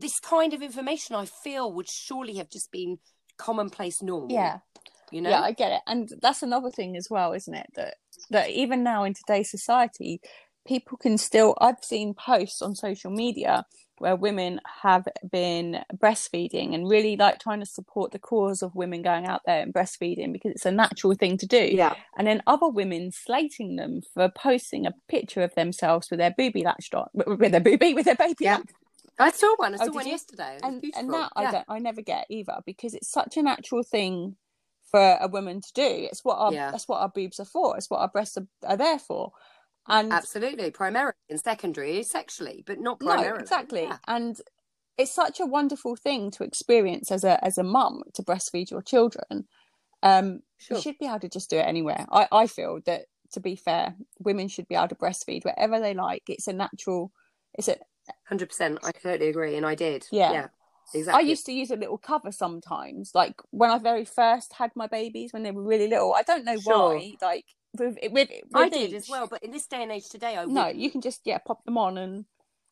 This 0.00 0.18
kind 0.18 0.54
of 0.54 0.62
information, 0.62 1.14
I 1.14 1.26
feel, 1.26 1.70
would 1.72 1.88
surely 1.88 2.34
have 2.36 2.48
just 2.48 2.72
been 2.72 2.98
commonplace 3.36 4.02
normal. 4.02 4.32
Yeah, 4.32 4.58
you 5.10 5.20
know. 5.20 5.30
yeah, 5.30 5.42
I 5.42 5.52
get 5.52 5.72
it, 5.72 5.82
and 5.86 6.10
that's 6.22 6.42
another 6.42 6.70
thing 6.70 6.96
as 6.96 7.08
well, 7.10 7.32
isn't 7.32 7.54
it? 7.54 7.66
That 7.74 7.96
that 8.30 8.50
even 8.50 8.82
now 8.82 9.04
in 9.04 9.12
today's 9.12 9.50
society, 9.50 10.20
people 10.66 10.96
can 10.96 11.18
still. 11.18 11.54
I've 11.60 11.84
seen 11.84 12.14
posts 12.14 12.62
on 12.62 12.74
social 12.74 13.10
media 13.10 13.66
where 13.98 14.16
women 14.16 14.60
have 14.82 15.06
been 15.30 15.82
breastfeeding 15.96 16.74
and 16.74 16.88
really 16.88 17.16
like 17.16 17.38
trying 17.38 17.60
to 17.60 17.66
support 17.66 18.12
the 18.12 18.18
cause 18.18 18.62
of 18.62 18.74
women 18.74 19.02
going 19.02 19.26
out 19.26 19.42
there 19.46 19.60
and 19.62 19.72
breastfeeding 19.74 20.32
because 20.32 20.52
it's 20.52 20.66
a 20.66 20.70
natural 20.70 21.14
thing 21.14 21.36
to 21.38 21.46
do. 21.46 21.70
yeah. 21.72 21.94
and 22.18 22.26
then 22.26 22.42
other 22.46 22.68
women 22.68 23.10
slating 23.10 23.76
them 23.76 24.00
for 24.14 24.28
posting 24.28 24.86
a 24.86 24.94
picture 25.08 25.42
of 25.42 25.54
themselves 25.54 26.10
with 26.10 26.18
their 26.18 26.34
booby 26.36 26.62
latched 26.62 26.94
on, 26.94 27.08
with 27.14 27.50
their 27.52 27.60
booby, 27.60 27.94
with 27.94 28.04
their 28.04 28.14
baby 28.16 28.36
Yeah. 28.40 28.56
latched. 28.58 28.72
I 29.18 29.30
saw 29.30 29.54
one. 29.56 29.72
I 29.72 29.76
Oh, 29.76 29.78
saw 29.78 29.84
did 29.86 29.94
one 29.94 30.06
you? 30.06 30.12
yesterday. 30.12 30.58
And 30.62 30.84
and 30.94 31.12
that 31.14 31.32
yeah. 31.36 31.48
I 31.48 31.50
don't, 31.52 31.64
I 31.68 31.78
never 31.78 32.02
get 32.02 32.26
either 32.28 32.58
because 32.66 32.92
it's 32.94 33.08
such 33.10 33.36
a 33.38 33.42
natural 33.42 33.82
thing 33.82 34.36
for 34.90 35.16
a 35.20 35.26
woman 35.26 35.62
to 35.62 35.72
do. 35.72 35.82
It's 36.10 36.22
what 36.24 36.36
our 36.36 36.52
Yeah. 36.52 36.70
that's 36.70 36.86
what 36.86 37.00
our 37.00 37.08
boobs 37.08 37.40
are 37.40 37.46
for. 37.46 37.76
It's 37.76 37.88
what 37.90 38.00
our 38.00 38.08
breasts 38.08 38.36
are, 38.36 38.46
are 38.66 38.76
there 38.76 38.98
for. 38.98 39.32
And 39.88 40.12
Absolutely, 40.12 40.70
primarily 40.70 41.14
and 41.30 41.40
secondary, 41.40 42.02
sexually, 42.02 42.64
but 42.66 42.78
not 42.80 43.00
primarily. 43.00 43.28
no, 43.28 43.36
exactly. 43.36 43.82
Yeah. 43.82 43.98
And 44.08 44.40
it's 44.98 45.12
such 45.12 45.40
a 45.40 45.46
wonderful 45.46 45.94
thing 45.96 46.30
to 46.32 46.42
experience 46.44 47.10
as 47.10 47.22
a 47.24 47.42
as 47.44 47.58
a 47.58 47.62
mum 47.62 48.02
to 48.14 48.22
breastfeed 48.22 48.70
your 48.70 48.82
children. 48.82 49.46
Um, 50.02 50.40
Sure. 50.58 50.76
you 50.78 50.82
should 50.82 50.98
be 50.98 51.06
able 51.06 51.20
to 51.20 51.28
just 51.28 51.50
do 51.50 51.56
it 51.58 51.66
anywhere. 51.66 52.06
I, 52.10 52.26
I 52.32 52.46
feel 52.46 52.80
that 52.86 53.02
to 53.32 53.40
be 53.40 53.56
fair. 53.56 53.94
Women 54.20 54.48
should 54.48 54.68
be 54.68 54.74
able 54.74 54.88
to 54.88 54.94
breastfeed 54.94 55.44
wherever 55.44 55.78
they 55.80 55.94
like. 55.94 56.22
It's 56.28 56.46
a 56.48 56.52
natural. 56.52 57.12
It's 57.54 57.68
a 57.68 57.76
Hundred 58.28 58.48
percent. 58.48 58.78
I 58.84 58.92
totally 58.92 59.28
agree, 59.30 59.56
and 59.56 59.66
I 59.66 59.74
did. 59.74 60.06
Yeah. 60.12 60.32
Yeah. 60.32 60.46
Exactly. 60.94 61.24
I 61.24 61.28
used 61.28 61.44
to 61.46 61.52
use 61.52 61.72
a 61.72 61.76
little 61.76 61.98
cover 61.98 62.30
sometimes, 62.30 63.10
like 63.14 63.34
when 63.50 63.70
I 63.70 63.78
very 63.78 64.04
first 64.04 64.52
had 64.52 64.70
my 64.76 64.86
babies 64.86 65.32
when 65.32 65.42
they 65.42 65.50
were 65.50 65.64
really 65.64 65.88
little. 65.88 66.14
I 66.14 66.22
don't 66.22 66.44
know 66.44 66.56
Sure. 66.58 66.94
why. 66.94 67.14
Like 67.20 67.44
with 67.78 67.98
with, 68.10 68.30
with 68.30 68.30
I 68.54 68.68
did 68.68 68.94
as 68.94 69.08
well, 69.08 69.26
but 69.26 69.42
in 69.44 69.50
this 69.50 69.66
day 69.66 69.82
and 69.82 69.92
age 69.92 70.08
today, 70.08 70.36
I 70.36 70.44
No, 70.44 70.64
wouldn't. 70.66 70.76
you 70.76 70.90
can 70.90 71.00
just 71.00 71.20
yeah 71.24 71.38
pop 71.38 71.64
them 71.64 71.78
on 71.78 71.98
and 71.98 72.24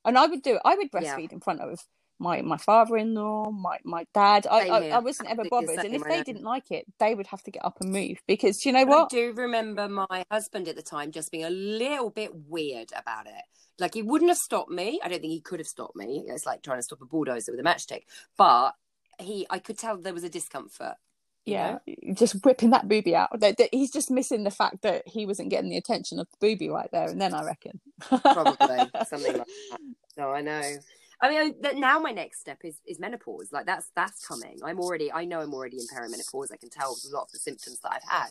and 0.04 0.18
I 0.18 0.26
would 0.26 0.42
do 0.42 0.56
it. 0.56 0.62
I 0.64 0.74
would 0.76 0.90
Yeah. 0.92 1.16
breastfeed 1.16 1.32
in 1.32 1.40
front 1.40 1.60
of 1.60 1.80
my 2.18 2.42
my 2.42 2.56
father-in-law, 2.56 3.50
my 3.50 3.78
my 3.84 4.06
dad. 4.14 4.46
I 4.50 4.68
I. 4.68 4.88
I 4.90 4.98
wasn't 5.00 5.30
ever 5.30 5.44
bothered, 5.44 5.78
and 5.84 5.94
if 5.94 6.04
they 6.04 6.22
didn't 6.22 6.44
like 6.44 6.70
it, 6.70 6.86
they 6.98 7.14
would 7.14 7.26
have 7.28 7.42
to 7.44 7.50
get 7.50 7.64
up 7.64 7.80
and 7.80 7.92
move 7.92 8.18
because 8.26 8.64
you 8.64 8.72
know 8.72 8.84
what? 8.84 9.12
I 9.12 9.16
do 9.16 9.32
remember 9.32 9.88
my 9.88 10.24
husband 10.30 10.68
at 10.68 10.76
the 10.76 10.82
time 10.82 11.10
just 11.12 11.30
being 11.32 11.44
a 11.44 11.50
little 11.50 12.10
bit 12.10 12.30
weird 12.34 12.90
about 12.96 13.26
it. 13.26 13.42
Like 13.78 13.94
he 13.94 14.02
wouldn't 14.02 14.30
have 14.30 14.38
stopped 14.38 14.70
me. 14.70 15.00
I 15.02 15.08
don't 15.08 15.20
think 15.20 15.32
he 15.32 15.40
could 15.40 15.58
have 15.60 15.66
stopped 15.66 15.96
me. 15.96 16.24
It's 16.28 16.46
like 16.46 16.62
trying 16.62 16.78
to 16.78 16.82
stop 16.82 17.02
a 17.02 17.06
bulldozer 17.06 17.50
with 17.52 17.60
a 17.60 17.64
matchstick. 17.64 18.02
But 18.38 18.72
he, 19.18 19.46
I 19.50 19.58
could 19.58 19.78
tell 19.78 19.96
there 19.96 20.14
was 20.14 20.24
a 20.24 20.28
discomfort. 20.28 20.94
You 21.46 21.54
yeah, 21.54 21.78
know? 21.86 22.14
just 22.14 22.44
whipping 22.44 22.70
that 22.70 22.88
booby 22.88 23.14
out. 23.14 23.38
That, 23.40 23.58
that 23.58 23.68
he's 23.72 23.90
just 23.90 24.10
missing 24.10 24.44
the 24.44 24.50
fact 24.50 24.82
that 24.82 25.06
he 25.06 25.26
wasn't 25.26 25.50
getting 25.50 25.70
the 25.70 25.76
attention 25.76 26.18
of 26.18 26.28
the 26.30 26.36
booby 26.40 26.68
right 26.68 26.90
there, 26.92 27.08
and 27.08 27.20
then 27.20 27.34
I 27.34 27.44
reckon 27.44 27.80
probably 28.00 28.90
something 29.08 29.36
like 29.36 29.46
that. 29.46 29.78
No, 30.16 30.30
I 30.30 30.40
know. 30.40 30.62
I 31.20 31.28
mean, 31.28 31.40
I- 31.40 31.54
that 31.62 31.76
now 31.76 31.98
my 31.98 32.12
next 32.12 32.40
step 32.40 32.58
is 32.64 32.76
is 32.86 32.98
menopause. 32.98 33.52
Like 33.52 33.66
that's 33.66 33.90
that's 33.94 34.26
coming. 34.26 34.60
I'm 34.64 34.80
already. 34.80 35.12
I 35.12 35.24
know 35.24 35.40
I'm 35.40 35.54
already 35.54 35.78
in 35.78 35.86
perimenopause. 35.86 36.52
I 36.52 36.56
can 36.56 36.70
tell 36.70 36.90
a 36.90 37.14
lot 37.14 37.24
of 37.24 37.32
the 37.32 37.38
symptoms 37.38 37.80
that 37.80 37.92
I've 37.94 38.10
had, 38.10 38.30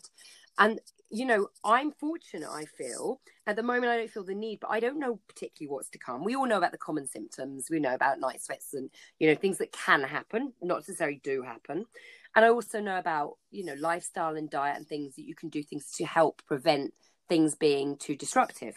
and 0.57 0.79
you 1.09 1.25
know, 1.25 1.49
I'm 1.63 1.91
fortunate. 1.91 2.49
I 2.49 2.65
feel 2.65 3.21
at 3.45 3.55
the 3.55 3.63
moment 3.63 3.91
I 3.91 3.97
don't 3.97 4.09
feel 4.09 4.23
the 4.23 4.33
need, 4.33 4.59
but 4.59 4.71
I 4.71 4.79
don't 4.79 4.99
know 4.99 5.19
particularly 5.27 5.71
what's 5.71 5.89
to 5.91 5.99
come. 5.99 6.23
We 6.23 6.35
all 6.35 6.47
know 6.47 6.57
about 6.57 6.71
the 6.71 6.77
common 6.79 7.07
symptoms. 7.07 7.67
We 7.69 7.79
know 7.79 7.93
about 7.93 8.19
night 8.19 8.41
sweats 8.41 8.73
and 8.73 8.89
you 9.19 9.27
know 9.29 9.35
things 9.35 9.59
that 9.59 9.71
can 9.71 10.01
happen, 10.01 10.53
not 10.61 10.79
necessarily 10.79 11.21
do 11.23 11.43
happen. 11.43 11.85
And 12.35 12.43
I 12.45 12.49
also 12.49 12.79
know 12.79 12.97
about 12.97 13.37
you 13.51 13.65
know 13.65 13.75
lifestyle 13.79 14.35
and 14.35 14.49
diet 14.49 14.77
and 14.77 14.87
things 14.87 15.15
that 15.15 15.25
you 15.25 15.35
can 15.35 15.49
do 15.49 15.63
things 15.63 15.91
to 15.97 16.05
help 16.05 16.41
prevent 16.45 16.93
things 17.29 17.55
being 17.55 17.97
too 17.97 18.15
disruptive. 18.15 18.75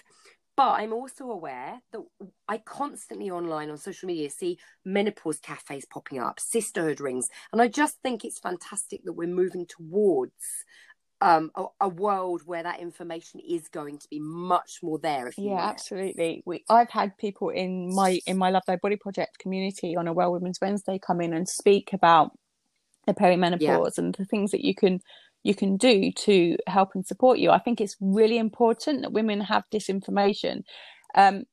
But 0.57 0.81
I'm 0.81 0.95
also 0.95 1.31
aware 1.31 1.81
that 1.93 2.01
I 2.49 2.57
constantly 2.59 3.31
online 3.31 3.69
on 3.69 3.77
social 3.77 4.07
media 4.07 4.31
see 4.31 4.59
menopause 4.87 5.39
cafes 5.39 5.85
popping 5.85 6.19
up, 6.19 6.41
sisterhood 6.41 7.01
rings, 7.01 7.29
and 7.53 7.61
I 7.61 7.69
just 7.69 7.97
think 8.03 8.25
it's 8.25 8.39
fantastic 8.39 9.05
that 9.05 9.13
we're 9.13 9.29
moving 9.29 9.67
towards 9.67 10.33
um, 11.21 11.51
a, 11.55 11.65
a 11.81 11.89
world 11.89 12.43
where 12.45 12.63
that 12.63 12.81
information 12.81 13.41
is 13.41 13.69
going 13.69 13.99
to 13.99 14.09
be 14.11 14.19
much 14.21 14.79
more 14.83 14.99
there. 14.99 15.27
If 15.29 15.39
you 15.39 15.51
Yeah, 15.51 15.59
it. 15.59 15.71
absolutely. 15.71 16.43
We 16.47 16.65
I've 16.69 16.91
had 16.91 17.17
people 17.19 17.51
in 17.51 17.95
my 17.95 18.21
in 18.27 18.37
my 18.37 18.51
Love 18.51 18.65
Thy 18.67 18.77
Body 18.77 18.97
Project 18.97 19.39
community 19.39 19.97
on 19.97 20.09
a 20.09 20.13
Well 20.13 20.33
Women's 20.33 20.61
Wednesday 20.61 20.99
come 20.99 21.21
in 21.21 21.33
and 21.33 21.49
speak 21.49 21.93
about 21.93 22.33
the 23.07 23.15
perimenopause 23.15 23.99
and 23.99 24.15
the 24.15 24.25
things 24.25 24.51
that 24.51 24.65
you 24.65 24.75
can 24.75 25.01
you 25.43 25.55
can 25.55 25.77
do 25.77 26.11
to 26.13 26.57
help 26.67 26.91
and 26.95 27.07
support 27.07 27.39
you. 27.39 27.51
I 27.51 27.61
think 27.61 27.81
it's 27.81 27.97
really 28.01 28.39
important 28.39 29.03
that 29.03 29.13
women 29.13 29.41
have 29.41 29.65
this 29.71 29.89
information. 29.89 30.65
Um 31.15 31.45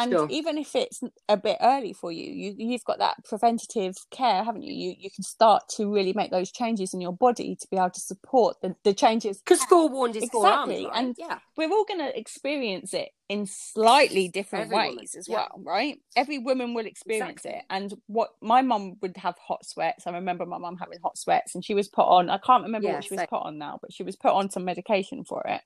and 0.00 0.10
Sure. 0.12 0.26
even 0.30 0.58
if 0.58 0.74
it's 0.74 1.00
a 1.28 1.36
bit 1.36 1.58
early 1.60 1.92
for 1.92 2.10
you, 2.10 2.30
you 2.32 2.54
you've 2.58 2.84
got 2.84 2.98
that 2.98 3.22
preventative 3.24 3.96
care, 4.10 4.42
haven't 4.42 4.62
you? 4.62 4.72
You 4.72 4.94
you 4.98 5.10
can 5.10 5.22
start 5.24 5.68
to 5.76 5.92
really 5.92 6.12
make 6.12 6.30
those 6.30 6.50
changes 6.50 6.94
in 6.94 7.00
your 7.00 7.12
body 7.12 7.54
to 7.56 7.66
be 7.70 7.76
able 7.76 7.90
to 7.90 8.00
support 8.00 8.56
the, 8.62 8.74
the 8.84 8.94
changes 8.94 9.38
Because 9.38 9.62
forewarned 9.64 10.16
is 10.16 10.28
forearmed, 10.30 10.72
Exactly, 10.72 10.86
right? 10.86 11.04
and- 11.04 11.14
yeah, 11.18 11.38
we're 11.56 11.70
all 11.70 11.84
going 11.84 12.00
to 12.00 12.18
experience 12.18 12.94
it 12.94 13.10
in 13.28 13.46
slightly 13.46 14.26
different 14.28 14.64
Every 14.64 14.76
woman, 14.76 14.96
ways 14.96 15.14
as 15.16 15.28
yeah. 15.28 15.36
well, 15.36 15.60
right? 15.62 15.98
Every 16.16 16.38
woman 16.38 16.74
will 16.74 16.86
experience 16.86 17.44
Exactly. 17.44 17.60
it. 17.60 17.64
And 17.70 17.94
what 18.06 18.30
my 18.40 18.60
mum 18.62 18.96
would 19.02 19.16
have 19.18 19.36
hot 19.38 19.64
sweats. 19.64 20.06
I 20.06 20.10
remember 20.12 20.44
my 20.46 20.58
mum 20.58 20.76
having 20.78 20.98
hot 21.00 21.16
sweats, 21.16 21.54
and 21.54 21.64
she 21.64 21.74
was 21.74 21.86
put 21.88 22.06
on. 22.06 22.28
I 22.28 22.38
can't 22.38 22.64
remember 22.64 22.88
Yeah, 22.88 22.94
what 22.94 23.04
she 23.04 23.14
was 23.14 23.26
put 23.28 23.42
on 23.42 23.58
now, 23.58 23.78
but 23.80 23.92
she 23.92 24.02
was 24.02 24.16
put 24.16 24.32
on 24.32 24.50
some 24.50 24.64
medication 24.64 25.22
for 25.24 25.42
it. 25.46 25.60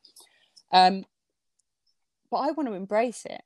Um, 0.73 1.05
but 2.31 2.39
I 2.39 2.51
want 2.51 2.69
to 2.69 2.75
embrace 2.75 3.25
it. 3.25 3.43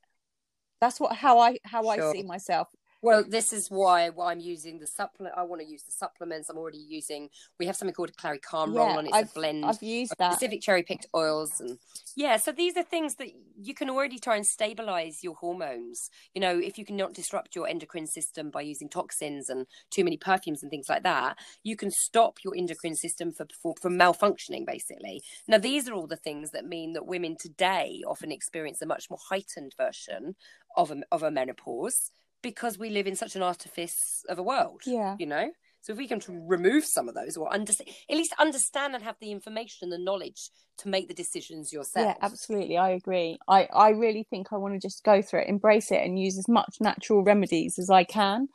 That's 0.80 1.00
what 1.00 1.16
how 1.16 1.38
I 1.40 1.58
how 1.64 1.88
I 1.88 2.00
see 2.00 2.22
myself. 2.22 2.68
Well, 3.00 3.22
this 3.26 3.52
is 3.52 3.68
why 3.68 4.08
why 4.11 4.32
I'm 4.32 4.40
using 4.40 4.80
the 4.80 4.87
supplement. 4.87 5.37
I 5.38 5.44
want 5.44 5.62
to 5.62 5.68
use 5.68 5.84
the 5.84 5.92
supplements. 5.92 6.50
I'm 6.50 6.58
already 6.58 6.78
using. 6.78 7.30
We 7.58 7.66
have 7.66 7.76
something 7.76 7.94
called 7.94 8.11
a 8.11 8.12
ClaryCalm 8.12 8.74
roll 8.74 8.98
on. 8.98 9.06
It's 9.06 9.14
I've 9.14 9.30
a 9.30 9.34
blend 9.34 9.64
I've 9.64 9.82
used 9.82 10.12
of 10.12 10.18
that. 10.18 10.32
specific 10.32 10.62
cherry 10.62 10.82
picked 10.82 11.06
oils 11.14 11.61
and 11.61 11.78
yeah. 12.16 12.37
So 12.38 12.50
these 12.50 12.76
are 12.76 12.82
things 12.82 13.14
that 13.16 13.28
you 13.56 13.72
can 13.72 13.88
already 13.88 14.18
try 14.18 14.34
and 14.34 14.44
stabilize 14.44 15.22
your 15.22 15.37
hormones. 15.37 16.11
You 16.34 16.40
know, 16.40 16.58
if 16.58 16.76
you 16.76 16.84
cannot 16.84 17.14
disrupt 17.14 17.54
your 17.54 17.68
endocrine 17.68 18.08
system 18.08 18.50
by 18.50 18.62
using 18.62 18.88
toxins 18.88 19.48
and 19.48 19.66
too 19.90 20.02
many 20.02 20.16
perfumes 20.16 20.62
and 20.62 20.70
things 20.70 20.88
like 20.88 21.04
that, 21.04 21.38
you 21.62 21.76
can 21.76 21.92
stop 21.92 22.38
your 22.44 22.56
endocrine 22.56 22.96
system 22.96 23.30
for, 23.30 23.46
for 23.62 23.74
from 23.80 23.96
malfunctioning. 23.96 24.66
Basically, 24.66 25.22
now 25.46 25.58
these 25.58 25.88
are 25.88 25.94
all 25.94 26.08
the 26.08 26.16
things 26.16 26.50
that 26.50 26.66
mean 26.66 26.94
that 26.94 27.06
women 27.06 27.37
today 27.38 28.02
often 28.08 28.32
experience 28.32 28.82
a 28.82 28.87
much 28.87 29.08
more 29.08 29.20
heightened 29.28 29.74
version 29.78 30.34
of 30.76 30.90
a, 30.90 31.00
of 31.12 31.22
a 31.22 31.30
menopause 31.30 32.11
because 32.42 32.79
we 32.79 32.90
live 32.90 33.07
in 33.07 33.16
such 33.16 33.37
an 33.37 33.42
artifice 33.42 34.24
of 34.29 34.38
a 34.38 34.42
world. 34.42 34.83
Yeah. 34.87 35.16
You 35.18 35.27
know? 35.27 35.51
So 35.81 35.92
if 35.92 35.98
we 35.98 36.09
can 36.09 36.20
remove 36.46 36.85
some 36.85 37.09
of 37.09 37.14
those 37.14 37.37
or 37.37 37.53
understand, 37.53 37.88
at 38.11 38.16
least 38.16 38.35
understand 38.38 38.94
and 38.94 39.05
have 39.05 39.16
the 39.20 39.31
information 39.31 39.79
and 39.83 39.92
the 39.92 40.05
knowledge 40.05 40.51
to 40.79 40.88
make 40.88 41.09
the 41.09 41.14
decisions 41.14 41.72
yourself. 41.72 42.16
Yeah, 42.20 42.27
absolutely. 42.27 42.77
I 42.77 42.90
agree. 42.90 43.38
I, 43.46 43.68
I 43.72 43.90
really 43.90 44.27
think 44.29 44.48
I 44.53 44.57
want 44.57 44.74
to 44.74 44.81
just 44.81 45.05
go 45.05 45.22
through 45.22 45.42
it, 45.42 45.48
embrace 45.48 45.90
it, 45.90 46.03
and 46.05 46.18
use 46.18 46.37
as 46.37 46.48
much 46.48 46.77
natural 46.81 47.22
remedies 47.22 47.79
as 47.79 47.90
I 47.90 48.05
can. 48.05 48.48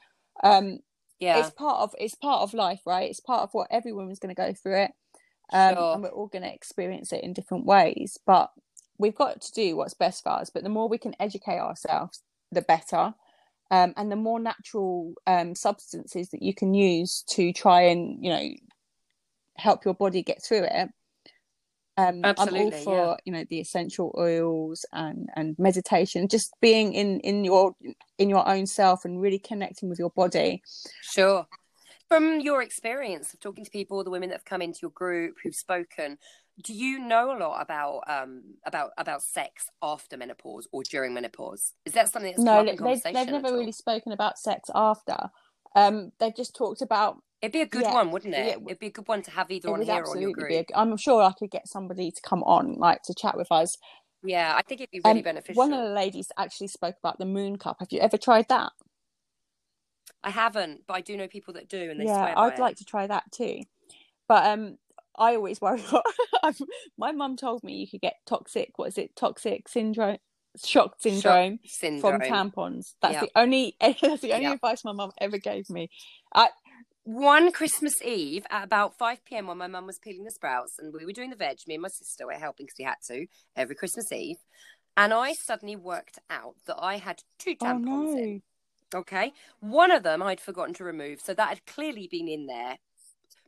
Um, 0.43 0.79
Yeah. 1.19 1.39
it's 1.39 1.51
part 1.51 1.79
of 1.79 1.95
it's 1.97 2.15
part 2.15 2.41
of 2.41 2.53
life, 2.53 2.81
right? 2.85 3.09
It's 3.09 3.21
part 3.21 3.43
of 3.43 3.49
what 3.53 3.67
every 3.71 3.93
woman's 3.93 4.19
going 4.19 4.35
to 4.35 4.41
go 4.41 4.53
through 4.53 4.83
it, 4.83 4.91
um, 5.51 5.75
Sure. 5.75 5.93
and 5.93 6.03
we're 6.03 6.09
all 6.09 6.27
going 6.27 6.43
to 6.43 6.53
experience 6.53 7.13
it 7.13 7.23
in 7.23 7.33
different 7.33 7.65
ways. 7.65 8.17
But 8.25 8.51
we've 8.97 9.15
got 9.15 9.41
to 9.41 9.51
do 9.53 9.77
what's 9.77 9.93
best 9.93 10.23
for 10.23 10.33
us. 10.33 10.49
But 10.49 10.63
the 10.63 10.69
more 10.69 10.89
we 10.89 10.97
can 10.97 11.15
educate 11.19 11.59
ourselves, 11.59 12.21
the 12.51 12.61
better. 12.61 13.15
Um, 13.71 13.93
and 13.97 14.11
the 14.11 14.15
more 14.15 14.39
natural 14.39 15.13
um, 15.25 15.55
substances 15.55 16.29
that 16.29 16.43
you 16.43 16.53
can 16.53 16.73
use 16.73 17.23
to 17.29 17.51
try 17.53 17.81
and 17.83 18.23
you 18.23 18.31
know 18.31 18.49
help 19.57 19.85
your 19.85 19.93
body 19.93 20.23
get 20.23 20.43
through 20.43 20.65
it. 20.69 20.89
Um, 21.95 22.21
I'm 22.23 22.35
all 22.37 22.71
for 22.71 22.95
yeah. 22.95 23.15
you 23.25 23.33
know 23.33 23.45
the 23.49 23.59
essential 23.59 24.13
oils 24.17 24.85
and 24.91 25.29
and 25.35 25.55
meditation, 25.59 26.27
just 26.27 26.53
being 26.59 26.93
in 26.93 27.19
in 27.19 27.43
your 27.43 27.75
in 28.17 28.29
your 28.29 28.47
own 28.47 28.65
self 28.65 29.05
and 29.05 29.21
really 29.21 29.39
connecting 29.39 29.89
with 29.89 29.99
your 29.99 30.09
body. 30.09 30.63
Sure. 31.01 31.45
From 32.09 32.39
your 32.41 32.61
experience 32.61 33.33
of 33.33 33.39
talking 33.39 33.63
to 33.63 33.71
people, 33.71 34.03
the 34.03 34.11
women 34.11 34.29
that 34.29 34.35
have 34.35 34.45
come 34.45 34.61
into 34.61 34.79
your 34.83 34.91
group 34.91 35.37
who've 35.41 35.55
spoken, 35.55 36.17
do 36.61 36.73
you 36.73 36.99
know 36.99 37.35
a 37.35 37.37
lot 37.37 37.61
about 37.61 38.01
um 38.07 38.43
about 38.65 38.91
about 38.97 39.23
sex 39.23 39.69
after 39.81 40.17
menopause 40.17 40.67
or 40.71 40.83
during 40.83 41.13
menopause? 41.13 41.73
Is 41.85 41.93
that 41.93 42.09
something 42.09 42.31
that's 42.31 42.43
no, 42.43 42.63
they, 42.63 42.75
conversation? 42.75 43.13
they've 43.13 43.41
never 43.41 43.57
really 43.57 43.71
spoken 43.71 44.11
about 44.11 44.37
sex 44.37 44.69
after. 44.73 45.17
Um, 45.75 46.11
they've 46.19 46.35
just 46.35 46.55
talked 46.55 46.81
about. 46.81 47.17
It'd 47.41 47.51
be 47.51 47.61
a 47.61 47.65
good 47.65 47.81
Yeah, 47.81 47.93
one, 47.93 48.11
wouldn't 48.11 48.35
it? 48.35 48.45
yeah. 48.45 48.65
It'd 48.65 48.79
be 48.79 48.87
a 48.87 48.91
good 48.91 49.07
one 49.07 49.21
to 49.23 49.31
have 49.31 49.51
either 49.51 49.67
It 49.69 49.71
on 49.73 49.81
here 49.81 50.03
or 50.03 50.11
on 50.11 50.21
your 50.21 50.31
group. 50.31 50.67
I'm 50.75 50.95
sure 50.95 51.21
I 51.23 51.33
could 51.33 51.51
get 51.51 51.67
somebody 51.67 52.11
to 52.11 52.21
come 52.21 52.43
on, 52.43 52.75
like 52.75 53.01
to 53.03 53.13
chat 53.13 53.35
with 53.35 53.51
us. 53.51 53.77
Yeah, 54.23 54.53
I 54.55 54.61
think 54.61 54.79
it'd 54.79 54.91
be 54.91 55.01
really 55.03 55.19
Um, 55.19 55.23
beneficial. 55.23 55.59
One 55.59 55.73
of 55.73 55.83
the 55.83 55.93
ladies 55.93 56.31
actually 56.37 56.67
spoke 56.67 56.95
about 57.03 57.17
the 57.17 57.25
moon 57.25 57.57
cup. 57.57 57.77
Have 57.79 57.91
you 57.91 57.99
ever 57.99 58.17
tried 58.17 58.47
that? 58.49 58.71
I 60.23 60.29
haven't, 60.29 60.83
but 60.87 60.93
I 60.93 61.01
do 61.01 61.17
know 61.17 61.27
people 61.27 61.53
that 61.55 61.67
do, 61.67 61.91
and 61.91 61.99
they 61.99 62.05
yeah, 62.05 62.21
swear 62.21 62.35
by 62.35 62.41
I'd 62.43 62.53
it. 62.53 62.61
like 62.61 62.77
to 62.77 62.85
try 62.85 63.07
that 63.07 63.29
too. 63.33 63.63
But 64.29 64.45
um, 64.45 64.77
I 65.17 65.35
always 65.35 65.61
worry. 65.61 65.83
I've, 66.43 66.57
my 66.97 67.11
mum 67.11 67.37
told 67.37 67.63
me 67.63 67.73
you 67.75 67.87
could 67.87 68.01
get 68.01 68.15
toxic. 68.25 68.71
What 68.77 68.89
is 68.89 68.97
it? 68.97 69.15
Toxic 69.15 69.67
syndrome, 69.67 70.17
shock 70.63 70.95
syndrome 70.99 71.59
syndrome. 71.65 72.21
from 72.21 72.51
tampons. 72.51 72.93
That's 73.01 73.13
Yeah. 73.13 73.21
the 73.21 73.31
only. 73.35 73.75
That's 73.81 74.21
the 74.21 74.33
only 74.33 74.45
Yeah. 74.45 74.53
advice 74.53 74.83
my 74.83 74.91
mum 74.91 75.11
ever 75.19 75.37
gave 75.37 75.69
me. 75.69 75.89
I 76.33 76.49
One 77.03 77.51
Christmas 77.51 78.01
Eve 78.01 78.45
at 78.49 78.63
about 78.63 78.97
5 78.97 79.25
p.m. 79.25 79.47
when 79.47 79.57
my 79.57 79.67
mum 79.67 79.85
was 79.85 79.99
peeling 79.99 80.23
the 80.23 80.31
sprouts 80.31 80.79
and 80.79 80.93
we 80.93 81.05
were 81.05 81.11
doing 81.11 81.29
the 81.29 81.35
veg, 81.35 81.59
me 81.67 81.75
and 81.75 81.81
my 81.81 81.89
sister 81.89 82.25
were 82.25 82.33
helping 82.33 82.65
because 82.65 82.77
we 82.79 82.85
had 82.85 82.95
to 83.07 83.27
every 83.55 83.75
Christmas 83.75 84.11
Eve. 84.11 84.37
And 84.95 85.13
I 85.13 85.33
suddenly 85.33 85.75
worked 85.75 86.19
out 86.29 86.55
that 86.67 86.77
I 86.79 86.97
had 86.97 87.23
two 87.39 87.55
oh, 87.61 87.65
tampons 87.65 88.13
no. 88.13 88.17
in. 88.17 88.41
Okay. 88.95 89.33
One 89.59 89.91
of 89.91 90.03
them 90.03 90.21
I'd 90.21 90.39
forgotten 90.39 90.73
to 90.75 90.83
remove. 90.83 91.19
So 91.19 91.33
that 91.33 91.49
had 91.49 91.65
clearly 91.65 92.07
been 92.09 92.27
in 92.27 92.45
there 92.45 92.77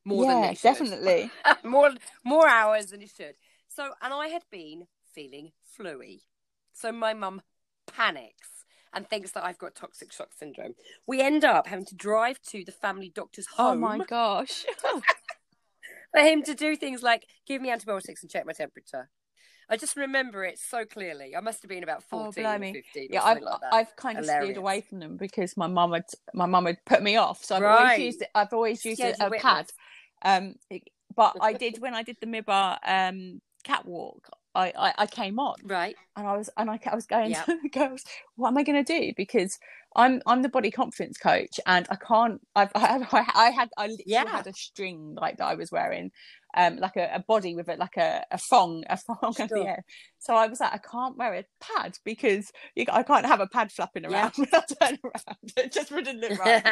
more 0.05 0.25
than 0.25 0.43
yeah, 0.43 0.53
should. 0.53 0.61
definitely. 0.61 1.31
more 1.63 1.91
more 2.23 2.47
hours 2.47 2.87
than 2.87 3.01
it 3.01 3.11
should. 3.15 3.35
So, 3.67 3.89
and 4.01 4.13
I 4.13 4.27
had 4.27 4.43
been 4.51 4.87
feeling 5.13 5.51
fluey. 5.77 6.21
So 6.73 6.91
my 6.91 7.13
mum 7.13 7.41
panics 7.87 8.49
and 8.93 9.07
thinks 9.09 9.31
that 9.31 9.43
I've 9.43 9.57
got 9.57 9.75
toxic 9.75 10.11
shock 10.13 10.29
syndrome. 10.37 10.75
We 11.07 11.21
end 11.21 11.43
up 11.43 11.67
having 11.67 11.85
to 11.85 11.95
drive 11.95 12.41
to 12.49 12.63
the 12.63 12.71
family 12.71 13.11
doctor's 13.13 13.47
oh 13.57 13.63
home. 13.69 13.83
Oh 13.83 13.87
my 13.97 14.05
gosh. 14.05 14.65
for 16.13 16.21
him 16.21 16.43
to 16.43 16.53
do 16.53 16.75
things 16.75 17.03
like 17.03 17.25
give 17.45 17.61
me 17.61 17.69
antibiotics 17.69 18.21
and 18.21 18.31
check 18.31 18.45
my 18.45 18.53
temperature. 18.53 19.09
I 19.67 19.77
just 19.77 19.97
remember 19.97 20.45
it 20.45 20.59
so 20.59 20.85
clearly. 20.85 21.35
I 21.35 21.39
must 21.39 21.63
have 21.63 21.69
been 21.69 21.83
about 21.83 22.03
Oh, 22.11 22.31
14 22.31 22.45
or 22.45 22.47
blimey. 22.49 22.73
15 22.73 23.07
Yeah, 23.09 23.23
I've 23.23 23.41
like. 23.41 23.59
I've 23.71 23.95
kind 23.95 24.19
of 24.19 24.25
steered 24.25 24.57
away 24.57 24.81
from 24.81 24.99
them 24.99 25.17
because 25.17 25.57
my 25.57 25.67
mum 25.67 25.93
had 25.93 26.05
my 26.33 26.45
mum 26.45 26.67
had 26.67 26.77
put 26.85 27.01
me 27.01 27.15
off. 27.15 27.43
So 27.43 27.55
I've 27.55 27.63
Right. 27.63 27.79
always 27.79 27.99
used 27.99 28.21
it. 28.21 28.29
I've 28.35 28.53
always 28.53 28.85
used 28.85 28.99
Scared 28.99 29.15
a, 29.19 29.27
a 29.27 29.31
pad. 29.31 29.71
Um, 30.25 30.55
but 31.15 31.35
I 31.39 31.53
did 31.59 31.81
when 31.81 31.93
I 31.95 32.03
did 32.03 32.17
the 32.19 32.27
Mibba 32.27 32.77
um 32.85 33.41
catwalk. 33.63 34.29
I, 34.53 34.71
I 34.77 34.93
I 34.99 35.05
came 35.07 35.39
on 35.39 35.55
Right. 35.65 35.95
and 36.15 36.27
I 36.27 36.37
was 36.37 36.49
and 36.57 36.69
I, 36.69 36.79
I 36.85 36.95
was 36.95 37.05
going 37.05 37.31
Yeah. 37.31 37.43
to 37.45 37.59
the 37.61 37.69
girls. 37.69 38.03
What 38.35 38.49
am 38.49 38.57
I 38.57 38.63
going 38.63 38.83
to 38.83 38.99
do? 38.99 39.13
Because 39.17 39.57
I'm 39.95 40.21
I'm 40.25 40.41
the 40.41 40.49
body 40.49 40.71
confidence 40.71 41.17
coach 41.17 41.59
and 41.65 41.85
I 41.89 41.95
can't. 41.95 42.41
I've 42.55 42.71
I, 42.75 43.05
I 43.35 43.49
had 43.51 43.69
I 43.77 43.87
literally 43.87 44.05
Yeah. 44.05 44.23
had 44.31 44.47
a 44.47 44.53
string 44.53 45.15
like 45.19 45.37
that 45.37 45.45
I 45.47 45.55
was 45.55 45.71
wearing. 45.71 46.11
Um, 46.57 46.77
like 46.77 46.95
a, 46.95 47.09
a 47.15 47.19
body 47.19 47.53
with 47.53 47.67
it, 47.67 47.79
like 47.79 47.97
a, 47.97 48.23
a 48.31 48.37
thong, 48.37 48.85
a 48.89 48.95
thong 48.95 49.35
at 49.39 49.51
the 49.51 49.57
Sure. 49.57 49.67
end. 49.67 49.81
So 50.19 50.35
I 50.35 50.47
was 50.47 50.61
like, 50.61 50.73
I 50.73 50.77
can't 50.77 51.17
wear 51.17 51.33
a 51.33 51.43
pad 51.59 51.97
because 52.05 52.49
you, 52.75 52.85
I 52.89 53.03
can't 53.03 53.25
have 53.25 53.41
a 53.41 53.47
pad 53.47 53.73
flapping 53.73 54.05
Yeah. 54.05 54.29
around 54.29 54.31
when 54.37 54.47
I 54.53 54.61
turn 54.79 54.97
around. 55.03 55.53
It 55.57 55.73
just 55.73 55.91
wouldn't 55.91 56.19
look 56.21 56.37
right. 56.37 56.63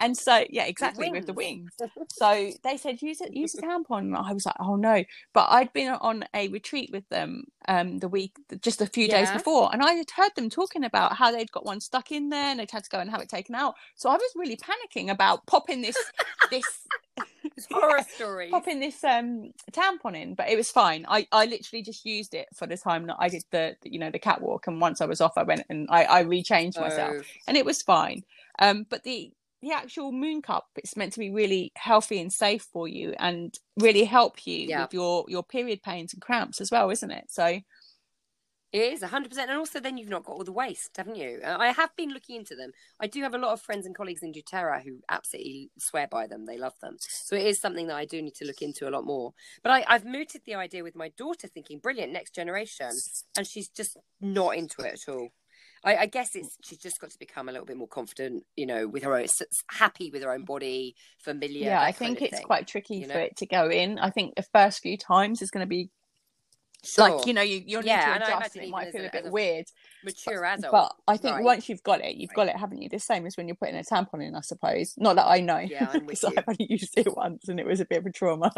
And 0.00 0.16
so, 0.16 0.44
yeah, 0.50 0.64
exactly 0.66 1.10
with 1.10 1.26
the 1.26 1.32
wings. 1.32 1.72
So 2.08 2.52
they 2.62 2.76
said 2.76 3.02
use 3.02 3.20
a 3.20 3.28
use 3.32 3.54
a 3.54 3.62
tampon. 3.62 3.98
And 4.00 4.16
I 4.16 4.32
was 4.32 4.46
like, 4.46 4.56
oh 4.60 4.76
no. 4.76 5.04
But 5.32 5.48
I'd 5.50 5.72
been 5.72 5.92
on 5.92 6.24
a 6.34 6.48
retreat 6.48 6.90
with 6.92 7.08
them 7.08 7.44
um 7.68 7.98
the 7.98 8.08
week 8.08 8.36
just 8.60 8.80
a 8.80 8.86
few 8.86 9.08
days 9.08 9.30
before, 9.30 9.70
and 9.72 9.82
I 9.82 9.92
had 9.94 10.10
heard 10.10 10.32
them 10.36 10.50
talking 10.50 10.84
about 10.84 11.16
how 11.16 11.30
they'd 11.32 11.50
got 11.52 11.64
one 11.64 11.80
stuck 11.80 12.12
in 12.12 12.28
there 12.28 12.50
and 12.50 12.60
they'd 12.60 12.70
had 12.70 12.84
to 12.84 12.90
go 12.90 13.00
and 13.00 13.10
have 13.10 13.20
it 13.20 13.28
taken 13.28 13.54
out. 13.54 13.74
So 13.96 14.10
I 14.10 14.14
was 14.14 14.32
really 14.36 14.56
panicking 14.56 15.10
about 15.10 15.46
popping 15.46 15.82
this 15.82 16.12
this 16.50 16.80
horror 17.72 18.02
story, 18.02 18.50
popping 18.50 18.80
this 18.80 19.02
um 19.04 19.52
tampon 19.72 20.16
in, 20.20 20.34
but 20.34 20.48
it 20.48 20.56
was 20.56 20.70
fine. 20.70 21.04
I 21.08 21.26
I 21.32 21.46
literally 21.46 21.82
just 21.82 22.04
used 22.04 22.34
it 22.34 22.48
for 22.54 22.66
the 22.66 22.76
time 22.76 23.06
that 23.06 23.16
I 23.18 23.28
did 23.28 23.44
the 23.50 23.76
you 23.84 23.98
know 23.98 24.10
the 24.10 24.18
catwalk, 24.18 24.66
and 24.66 24.80
once 24.80 25.00
I 25.00 25.06
was 25.06 25.20
off, 25.20 25.32
I 25.36 25.42
went 25.44 25.62
and 25.68 25.88
I 25.90 26.04
I 26.04 26.24
rechanged 26.24 26.80
myself 26.80 27.16
Oh, 27.20 27.22
and 27.46 27.56
it 27.56 27.64
was 27.64 27.82
fine. 27.82 28.22
Um, 28.58 28.86
but 28.88 29.02
the 29.04 29.32
the 29.64 29.72
actual 29.72 30.12
moon 30.12 30.42
cup 30.42 30.66
it's 30.76 30.96
meant 30.96 31.12
to 31.12 31.18
be 31.18 31.30
really 31.30 31.72
healthy 31.76 32.20
and 32.20 32.32
safe 32.32 32.62
for 32.72 32.86
you 32.86 33.14
and 33.18 33.58
really 33.78 34.04
help 34.04 34.46
you 34.46 34.66
Yeah. 34.68 34.82
with 34.82 34.94
your 34.94 35.24
your 35.28 35.42
period 35.42 35.82
pains 35.82 36.12
and 36.12 36.22
cramps 36.22 36.60
as 36.60 36.70
well, 36.70 36.90
isn't 36.90 37.10
it? 37.10 37.26
So 37.30 37.60
It 38.72 38.92
is 38.92 39.02
100%. 39.02 39.38
And 39.38 39.52
also, 39.52 39.78
then 39.78 39.96
you've 39.96 40.08
not 40.08 40.24
got 40.24 40.32
all 40.32 40.42
the 40.42 40.50
waste, 40.50 40.96
haven't 40.96 41.14
you? 41.14 41.40
I 41.44 41.68
have 41.68 41.94
been 41.96 42.10
looking 42.10 42.34
into 42.34 42.56
them. 42.56 42.72
I 42.98 43.06
do 43.06 43.22
have 43.22 43.32
a 43.32 43.38
lot 43.38 43.52
of 43.52 43.60
friends 43.60 43.86
and 43.86 43.94
colleagues 43.94 44.24
in 44.24 44.32
doTERRA 44.32 44.82
who 44.82 44.98
absolutely 45.08 45.70
swear 45.78 46.08
by 46.08 46.26
them. 46.26 46.44
They 46.44 46.58
love 46.58 46.74
them. 46.82 46.96
So 46.98 47.36
it 47.36 47.46
is 47.46 47.60
something 47.60 47.86
that 47.86 47.94
I 47.96 48.04
do 48.04 48.20
need 48.20 48.34
to 48.34 48.44
look 48.44 48.62
into 48.62 48.88
a 48.88 48.90
lot 48.90 49.04
more. 49.04 49.32
But 49.62 49.70
I, 49.70 49.84
I've 49.86 50.04
mooted 50.04 50.42
the 50.44 50.56
idea 50.56 50.82
with 50.82 50.96
my 50.96 51.10
daughter, 51.10 51.46
thinking, 51.46 51.78
brilliant, 51.78 52.12
next 52.12 52.34
generation. 52.34 52.90
And 53.36 53.46
she's 53.46 53.68
just 53.68 53.96
not 54.20 54.56
into 54.56 54.82
it 54.82 54.94
at 54.94 55.08
all. 55.14 55.28
I, 55.84 55.96
I 55.96 56.06
guess 56.06 56.34
it's 56.34 56.56
she's 56.62 56.78
just 56.78 57.00
got 57.00 57.10
to 57.10 57.18
become 57.18 57.48
a 57.48 57.52
little 57.52 57.66
bit 57.66 57.76
more 57.76 57.88
confident, 57.88 58.44
you 58.56 58.66
know, 58.66 58.88
with 58.88 59.02
her 59.02 59.14
own, 59.16 59.26
happy 59.70 60.10
with 60.10 60.22
her 60.22 60.32
own 60.32 60.44
body, 60.44 60.96
familiar. 61.18 61.64
yeah, 61.66 61.80
I 61.82 61.92
think 61.92 62.22
it's 62.22 62.38
thing. 62.38 62.46
quite 62.46 62.66
tricky 62.66 62.96
you 62.96 63.06
for 63.06 63.18
it 63.18 63.36
to 63.36 63.46
go 63.46 63.68
in. 63.70 63.98
I 63.98 64.10
think 64.10 64.34
the 64.36 64.44
first 64.54 64.80
few 64.80 64.96
times 64.96 65.42
is 65.42 65.50
going 65.50 65.64
to 65.64 65.68
be 65.68 65.90
Sure. 66.86 67.08
like 67.16 67.26
you 67.26 67.32
know 67.32 67.40
you 67.40 67.62
you'll 67.66 67.80
need 67.80 67.88
to 67.98 68.16
adjust 68.16 68.56
and 68.56 68.64
it 68.66 68.70
might 68.70 68.92
feel 68.92 69.04
a- 69.04 69.06
a 69.06 69.10
bit 69.10 69.26
a 69.26 69.30
weird. 69.30 69.64
mature 70.04 70.44
adult. 70.44 70.70
But 70.70 70.92
I 71.08 71.16
think 71.16 71.36
Right. 71.36 71.42
once 71.44 71.66
you've 71.70 71.82
got 71.82 72.04
it, 72.04 72.16
you've 72.16 72.34
got 72.34 72.48
it, 72.48 72.56
haven't 72.56 72.82
you? 72.82 72.90
The 72.90 72.98
same 72.98 73.24
as 73.24 73.38
when 73.38 73.48
you're 73.48 73.56
putting 73.56 73.76
a 73.76 73.82
tampon 73.82 74.22
in, 74.22 74.34
I 74.34 74.42
suppose. 74.42 74.92
Not 74.98 75.16
that 75.16 75.26
I 75.26 75.40
know, 75.40 75.60
Yeah, 75.60 75.90
because. 75.98 76.24
I've 76.36 76.44
only 76.46 76.66
used 76.68 76.92
it 76.98 77.16
once 77.16 77.48
and 77.48 77.58
it 77.58 77.64
was 77.66 77.80
a 77.80 77.86
bit 77.86 78.00
of 78.00 78.06
a 78.06 78.12
trauma. 78.12 78.52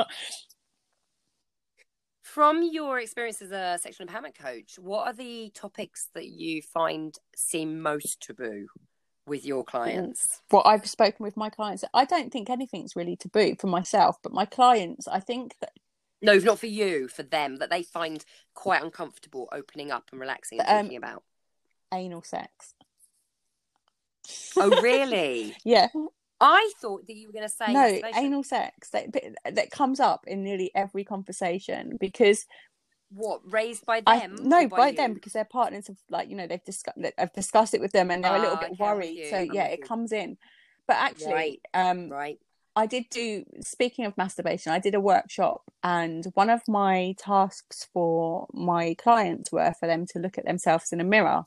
From 2.37 2.62
your 2.62 3.01
experience 3.01 3.40
as 3.40 3.51
a 3.51 3.79
sexual 3.81 4.07
empowerment 4.07 4.38
coach, 4.38 4.79
what 4.79 5.07
are 5.07 5.14
the 5.14 5.51
topics 5.55 6.11
that 6.12 6.27
you 6.27 6.61
find 6.61 7.14
seem 7.35 7.81
most 7.81 8.20
taboo 8.20 8.66
with 9.27 9.46
your 9.46 9.64
clients? 9.64 10.42
what 10.51 10.66
I've 10.66 10.87
spoken 10.87 11.25
with 11.25 11.35
my 11.38 11.49
clients, 11.49 11.83
I 11.94 12.05
don't 12.05 12.31
think 12.31 12.51
anything's 12.51 12.94
really 12.94 13.16
taboo 13.16 13.57
for 13.59 13.68
myself, 13.68 14.18
but 14.22 14.35
my 14.35 14.44
clients, 14.44 15.09
I 15.09 15.18
think 15.18 15.55
that 15.62 15.72
No, 16.20 16.37
not 16.37 16.59
for 16.59 16.66
you, 16.66 17.09
for 17.09 17.22
them, 17.22 17.57
that 17.57 17.70
they 17.70 17.83
find 17.83 18.22
quite 18.53 18.83
uncomfortable 18.83 19.49
opening 19.51 19.90
up 19.90 20.11
and 20.12 20.20
relaxing 20.20 20.61
and 20.61 20.68
Um, 20.68 20.77
thinking 20.81 20.99
about. 20.99 21.22
anal 21.90 22.22
sex. 22.22 22.75
Oh, 24.59 24.79
really? 24.83 25.57
Yeah, 25.64 25.88
I 26.40 26.72
thought 26.81 27.07
that 27.07 27.16
you 27.16 27.29
were 27.29 27.33
going 27.33 27.49
to 27.49 27.55
say 27.55 27.72
no, 27.72 27.83
masturbation. 27.83 28.25
anal 28.25 28.42
sex 28.42 28.90
that 28.90 29.07
that 29.51 29.70
comes 29.70 30.01
up 30.01 30.25
in 30.27 30.42
nearly 30.44 30.70
every 30.75 31.05
conversation 31.05 31.96
because 31.99 32.44
What 33.11 33.40
raised 33.51 33.87
by 33.87 34.01
I 34.07 34.18
them? 34.18 34.38
no 34.44 34.62
or 34.64 34.68
by, 34.68 34.92
them 34.92 35.14
because 35.14 35.33
their 35.33 35.44
partners 35.44 35.87
have 35.88 35.96
like 36.11 36.29
you 36.29 36.37
know 36.37 36.46
they've 36.46 36.62
discussed 36.64 36.99
I've 37.18 37.33
discussed 37.33 37.75
it 37.75 37.81
with 37.81 37.92
them 37.92 38.11
and 38.11 38.22
they're 38.22 38.37
a 38.37 38.38
little 38.38 38.57
Ah, 38.57 38.61
bit 38.61 38.70
okay, 38.72 38.79
worried. 38.79 39.20
So 39.31 39.38
I'm 39.38 39.46
yeah, 39.55 39.64
it 39.66 39.83
comes 39.83 40.12
in. 40.12 40.37
But 40.87 40.96
actually, 40.96 41.33
Right. 41.33 41.61
um, 41.75 42.11
Right. 42.11 42.38
I 42.77 42.87
did 42.87 43.05
do, 43.11 43.44
speaking 43.64 44.05
of 44.05 44.16
masturbation, 44.18 44.70
I 44.70 44.79
did 44.79 44.94
a 44.94 45.01
workshop, 45.01 45.62
and 45.83 46.27
one 46.35 46.51
of 46.51 46.61
my 46.68 47.14
tasks 47.18 47.88
for 47.92 48.46
my 48.53 48.94
clients 48.99 49.51
were 49.51 49.72
for 49.81 49.87
them 49.87 50.05
to 50.09 50.18
look 50.18 50.37
at 50.38 50.44
themselves 50.44 50.92
in 50.92 51.01
a 51.01 51.05
mirror. 51.05 51.44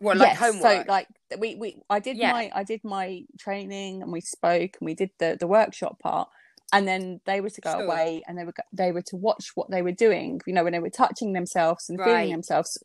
What 0.00 0.16
like 0.16 0.28
yes, 0.30 0.38
homework? 0.38 0.86
so 0.86 0.90
like 0.92 1.08
we, 1.38 1.56
we 1.56 1.82
I 1.90 1.98
did 1.98 2.16
Yeah. 2.16 2.32
my 2.32 2.50
I 2.54 2.62
did 2.64 2.82
my 2.84 3.22
training 3.38 4.02
and 4.02 4.12
we 4.12 4.20
spoke 4.20 4.76
and 4.80 4.86
we 4.86 4.94
did 4.94 5.10
the 5.18 5.36
the 5.38 5.46
workshop 5.48 5.98
part, 6.00 6.28
and 6.72 6.86
then 6.86 7.20
they 7.26 7.40
were 7.40 7.50
to 7.50 7.60
go 7.60 7.72
Sure. 7.72 7.82
away 7.84 8.22
and 8.28 8.38
they 8.38 8.44
were 8.44 8.54
they 8.72 8.92
were 8.92 9.02
to 9.02 9.16
watch 9.16 9.50
what 9.54 9.70
they 9.70 9.82
were 9.82 9.92
doing, 9.92 10.40
you 10.46 10.52
know, 10.52 10.62
when 10.64 10.72
they 10.72 10.78
were 10.78 10.90
touching 10.90 11.32
themselves 11.32 11.88
and 11.88 11.98
Right. 11.98 12.06
feeling 12.06 12.30
themselves. 12.30 12.78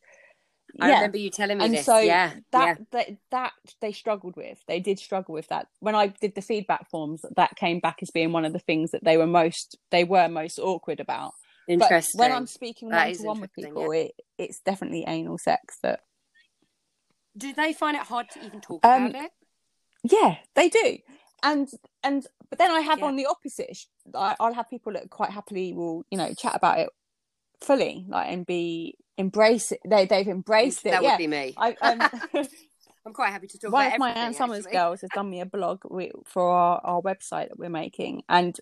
I 0.81 0.87
yeah, 0.89 0.95
remember 0.95 1.19
you 1.19 1.29
telling 1.29 1.59
me 1.59 1.65
and 1.65 1.73
this. 1.75 1.85
so 1.85 1.99
yeah. 1.99 2.33
that, 2.51 2.79
yeah. 2.79 2.83
that 2.93 3.09
that 3.29 3.51
they 3.79 3.91
struggled 3.91 4.35
with 4.35 4.57
they 4.67 4.79
did 4.79 4.97
struggle 4.97 5.31
with 5.35 5.47
that 5.49 5.67
when 5.81 5.93
i 5.93 6.07
did 6.07 6.33
the 6.33 6.41
feedback 6.41 6.89
forms 6.89 7.23
that 7.35 7.55
came 7.55 7.79
back 7.79 7.99
as 8.01 8.09
being 8.09 8.31
one 8.31 8.43
of 8.43 8.53
the 8.53 8.59
things 8.59 8.89
that 8.89 9.03
they 9.03 9.15
were 9.15 9.27
most 9.27 9.77
they 9.91 10.03
were 10.03 10.27
most 10.27 10.57
awkward 10.57 10.99
about 10.99 11.33
Interesting. 11.67 12.17
but 12.17 12.23
when 12.29 12.31
i'm 12.31 12.47
speaking 12.47 12.89
one 12.89 13.13
to 13.13 13.21
one 13.23 13.39
with 13.39 13.53
people 13.53 13.91
it, 13.91 14.13
it's 14.39 14.61
definitely 14.61 15.03
anal 15.05 15.37
sex 15.37 15.77
that 15.83 15.99
Do 17.37 17.53
they 17.53 17.73
find 17.73 17.95
it 17.95 18.03
hard 18.03 18.29
to 18.31 18.39
even 18.45 18.61
talk 18.61 18.85
Um, 18.85 19.07
about 19.07 19.15
it? 19.25 19.31
yeah 20.03 20.35
they 20.55 20.67
do 20.69 20.97
and 21.43 21.69
and 22.03 22.27
but 22.49 22.59
then 22.59 22.69
i 22.71 22.81
have 22.81 22.99
Yeah. 22.99 23.05
on 23.05 23.15
the 23.15 23.25
opposite 23.25 23.77
I, 24.13 24.35
i'll 24.39 24.53
have 24.53 24.69
people 24.69 24.91
that 24.93 25.09
quite 25.09 25.29
happily 25.29 25.71
will 25.73 26.03
you 26.11 26.17
know 26.17 26.33
chat 26.33 26.55
about 26.55 26.79
it 26.79 26.89
fully 27.61 28.05
like 28.09 28.27
and 28.29 28.45
be 28.45 28.95
embrace 29.17 29.71
it 29.71 29.79
they 29.87 30.05
they've 30.05 30.27
embraced 30.27 30.85
it 30.85 30.91
that 30.91 31.03
yeah 31.03 31.11
would 31.11 31.17
be 31.17 31.27
me. 31.27 31.53
I, 31.57 31.75
um, 31.81 32.09
I'm 33.05 33.13
quite 33.13 33.31
happy 33.31 33.47
to 33.47 33.57
talk 33.59 33.71
one 33.71 33.85
about 33.85 33.93
of 33.93 33.99
my 33.99 34.09
everything, 34.09 34.27
Ann 34.27 34.33
Summers 34.33 34.65
actually. 34.65 34.73
girls 34.77 35.01
has 35.01 35.09
done 35.11 35.29
me 35.29 35.41
a 35.41 35.45
blog 35.45 35.81
for 36.25 36.49
our, 36.49 36.81
our 36.83 37.01
website 37.01 37.49
that 37.49 37.59
we're 37.59 37.69
making, 37.69 38.23
and 38.29 38.57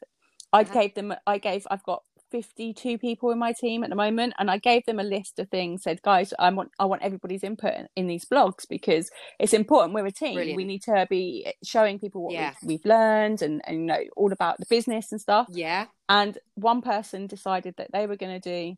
I 0.52 0.64
Uh-huh. 0.64 0.74
gave 0.74 0.96
them. 0.96 1.14
I 1.28 1.38
gave. 1.38 1.66
I've 1.70 1.84
got 1.84 2.04
fifty-two 2.32 2.98
people 2.98 3.32
in 3.32 3.38
my 3.39 3.54
team 3.54 3.84
at 3.84 3.89
the 3.89 3.96
moment, 3.96 4.34
and 4.39 4.50
I 4.50 4.58
gave 4.58 4.86
them 4.86 5.00
a 5.00 5.04
list 5.04 5.38
of 5.39 5.50
things. 5.50 5.84
Said, 5.84 6.02
guys, 6.02 6.34
I 6.39 6.50
want 6.52 6.72
I 6.80 6.86
want 6.86 7.02
everybody's 7.04 7.44
input 7.44 7.74
in, 7.76 7.88
in 7.96 8.08
these 8.08 8.26
blogs 8.26 8.65
because 8.70 9.10
it's 9.39 9.54
important. 9.54 9.94
We're 9.94 10.06
a 10.08 10.12
team. 10.12 10.56
We 10.56 10.63
need 10.63 10.84
to 10.84 11.06
be 11.10 11.54
showing 11.63 12.00
people 12.00 12.24
what 12.24 12.34
Yeah. 12.34 12.54
we've, 12.62 12.70
we've 12.80 12.86
learned 12.86 13.41
and, 13.41 13.62
and 13.65 13.78
you 13.82 13.86
know 13.86 14.00
all 14.15 14.32
about 14.32 14.58
the 14.58 14.65
business 14.70 15.12
and 15.12 15.20
stuff. 15.22 15.48
Yeah. 15.52 15.88
And 16.10 16.38
one 16.56 16.82
person 16.82 17.28
decided 17.28 17.76
that 17.78 17.91
they 17.91 18.08
were 18.08 18.15
going 18.17 18.39
to 18.39 18.50
do 18.50 18.76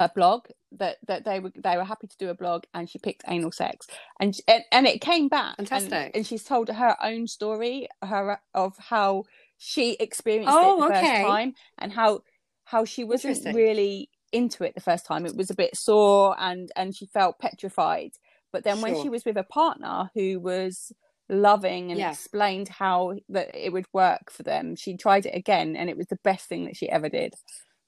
a 0.00 0.08
blog 0.14 0.46
that 0.70 0.96
that 1.08 1.24
they 1.24 1.40
were 1.40 1.50
they 1.56 1.76
were 1.76 1.82
happy 1.84 2.06
to 2.06 2.16
do 2.18 2.28
a 2.28 2.34
blog 2.34 2.62
and 2.72 2.88
she 2.88 2.98
picked 2.98 3.22
anal 3.26 3.50
sex 3.50 3.86
and 4.20 4.36
and, 4.46 4.62
and 4.70 4.86
it 4.86 5.00
came 5.00 5.26
back 5.28 5.56
and, 5.58 5.68
Fantastic. 5.68 6.12
and 6.14 6.24
she's 6.24 6.44
told 6.44 6.68
her 6.68 6.96
own 7.02 7.26
story 7.26 7.88
her 8.02 8.38
of 8.54 8.74
how 8.78 9.24
she 9.56 9.94
experienced 9.98 10.52
Oh, 10.54 10.84
it 10.84 10.88
the 10.88 10.98
okay. 10.98 11.00
first 11.00 11.26
time 11.26 11.54
and 11.78 11.92
how 11.92 12.20
how 12.70 12.84
she 12.84 13.02
wasn't 13.04 13.54
really 13.54 14.10
into 14.32 14.62
it 14.62 14.74
the 14.74 14.80
first 14.80 15.06
time 15.06 15.24
it 15.24 15.34
was 15.34 15.50
a 15.50 15.54
bit 15.54 15.74
sore 15.76 16.36
and 16.38 16.70
and 16.76 16.94
she 16.94 17.06
felt 17.06 17.38
petrified 17.38 18.10
but 18.52 18.62
then 18.64 18.82
when 18.82 18.94
she 19.00 19.08
was 19.08 19.24
with 19.24 19.38
a 19.38 19.42
partner 19.42 20.10
who 20.14 20.38
was 20.38 20.92
loving 21.30 21.90
and 21.90 21.98
Yeah. 21.98 22.10
explained 22.10 22.68
how 22.68 23.14
that 23.30 23.50
it 23.54 23.72
would 23.72 23.86
work 23.92 24.30
for 24.30 24.42
them 24.42 24.76
she 24.76 24.96
tried 24.96 25.24
it 25.24 25.34
again 25.34 25.76
and 25.76 25.88
it 25.88 25.96
was 25.96 26.06
the 26.08 26.18
best 26.24 26.46
thing 26.48 26.66
that 26.66 26.76
she 26.76 26.88
ever 26.90 27.08
did 27.08 27.34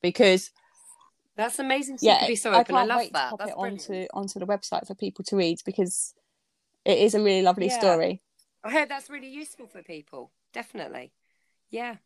because 0.03 0.51
That's 1.37 1.59
amazing 1.59 1.99
to 1.99 2.07
yeah, 2.07 2.27
be 2.27 2.37
so 2.37 2.51
open. 2.51 2.75
I, 2.75 2.79
can't 2.81 2.89
love 2.89 3.13
that. 3.13 3.31
pop 3.31 3.39
That's 3.39 3.51
it 3.51 3.57
brilliant. 3.57 3.91
onto 3.91 4.07
onto 4.15 4.39
the 4.39 4.47
website 4.47 4.87
for 4.87 4.95
people 4.95 5.25
to 5.27 5.37
read 5.37 5.59
because 5.65 6.15
it 6.85 6.99
is 6.99 7.15
a 7.15 7.21
really 7.23 7.43
lovely 7.43 7.69
Yeah. 7.69 7.79
story. 7.81 8.23
I 8.65 8.71
hope 8.71 8.89
that's 8.89 9.09
really 9.09 9.29
useful 9.29 9.67
for 9.67 9.83
people. 9.83 10.33
Definitely. 10.53 11.13
Yeah. 11.71 11.97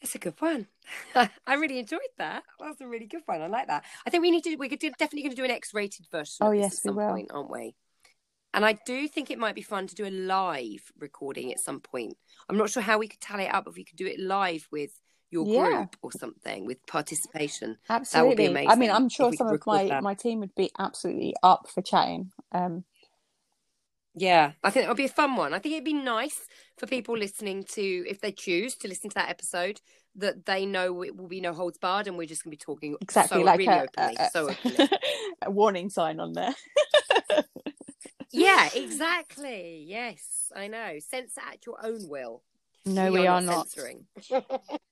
It's 0.00 0.14
a 0.14 0.18
good 0.18 0.40
one. 0.40 0.66
I 1.46 1.54
really 1.54 1.78
enjoyed 1.78 2.00
that. 2.18 2.42
That's 2.58 2.80
a 2.80 2.86
really 2.86 3.06
good 3.06 3.22
one. 3.26 3.42
I 3.42 3.46
like 3.48 3.66
that. 3.66 3.84
I 4.06 4.10
think 4.10 4.22
we 4.22 4.30
need 4.30 4.44
to. 4.44 4.56
We're 4.56 4.70
definitely 4.70 5.22
going 5.22 5.30
to 5.30 5.36
do 5.36 5.44
an 5.44 5.50
X-rated 5.50 6.06
version. 6.10 6.46
Oh, 6.46 6.52
yes, 6.52 6.78
at 6.78 6.84
we 6.84 6.88
some 6.88 6.96
will. 6.96 7.10
point, 7.10 7.30
aren't 7.32 7.50
we? 7.50 7.74
And 8.52 8.64
I 8.64 8.78
do 8.84 9.06
think 9.06 9.30
it 9.30 9.38
might 9.38 9.54
be 9.54 9.62
fun 9.62 9.86
to 9.86 9.94
do 9.94 10.06
a 10.06 10.10
live 10.10 10.90
recording 10.98 11.52
at 11.52 11.60
some 11.60 11.80
point. 11.80 12.16
I'm 12.48 12.56
not 12.56 12.70
sure 12.70 12.82
how 12.82 12.98
we 12.98 13.08
could 13.08 13.20
tally 13.20 13.44
it 13.44 13.54
up 13.54 13.68
if 13.68 13.76
we 13.76 13.84
could 13.84 13.96
do 13.96 14.06
it 14.06 14.18
live 14.18 14.66
with 14.72 14.90
your 15.30 15.46
Yeah. 15.46 15.68
group 15.68 15.96
or 16.02 16.10
something 16.12 16.66
with 16.66 16.84
participation. 16.86 17.76
Absolutely. 17.88 18.32
I 18.32 18.36
mean, 18.36 18.50
amazing 18.50 18.70
I 18.70 18.74
mean, 18.74 18.90
I'm 18.90 19.08
sure 19.08 19.32
some 19.32 19.46
of 19.48 19.64
my, 19.66 19.86
that. 19.88 20.02
my 20.02 20.14
team 20.14 20.40
would 20.40 20.54
be 20.56 20.70
absolutely 20.78 21.34
up 21.42 21.68
for 21.68 21.82
chatting. 21.82 22.32
Um, 22.50 22.84
Yeah, 24.14 24.52
I 24.64 24.70
think 24.70 24.84
it'll 24.84 24.96
be 24.96 25.04
a 25.04 25.08
fun 25.08 25.36
one. 25.36 25.54
I 25.54 25.58
think 25.60 25.74
it'd 25.74 25.84
be 25.84 25.92
nice 25.94 26.46
for 26.76 26.86
people 26.86 27.16
listening 27.16 27.64
to, 27.72 27.82
if 28.08 28.20
they 28.20 28.32
choose 28.32 28.74
to 28.76 28.88
listen 28.88 29.08
to 29.10 29.14
that 29.14 29.30
episode, 29.30 29.80
that 30.16 30.46
they 30.46 30.66
know 30.66 31.02
it 31.04 31.16
will 31.16 31.28
be 31.28 31.40
no 31.40 31.52
holds 31.52 31.78
barred, 31.78 32.08
and 32.08 32.18
we're 32.18 32.26
just 32.26 32.42
going 32.42 32.50
to 32.50 32.56
be 32.56 32.60
talking 32.64 32.96
exactly 33.00 33.38
so 33.38 33.44
like 33.44 33.58
really 33.58 33.72
a, 33.72 33.82
openly, 33.82 34.16
a- 34.18 34.24
a- 34.24 34.30
so 34.30 34.50
openly. 34.50 34.88
a 35.42 35.50
warning 35.50 35.90
sign 35.90 36.18
on 36.18 36.32
there. 36.32 36.54
yeah, 38.32 38.68
exactly. 38.74 39.84
Yes, 39.86 40.50
I 40.54 40.66
know. 40.66 40.98
Censor 40.98 41.40
at 41.52 41.64
your 41.64 41.76
own 41.84 42.08
will. 42.08 42.42
No, 42.86 43.12
we, 43.12 43.26
are 43.26 43.40
not. 43.40 43.68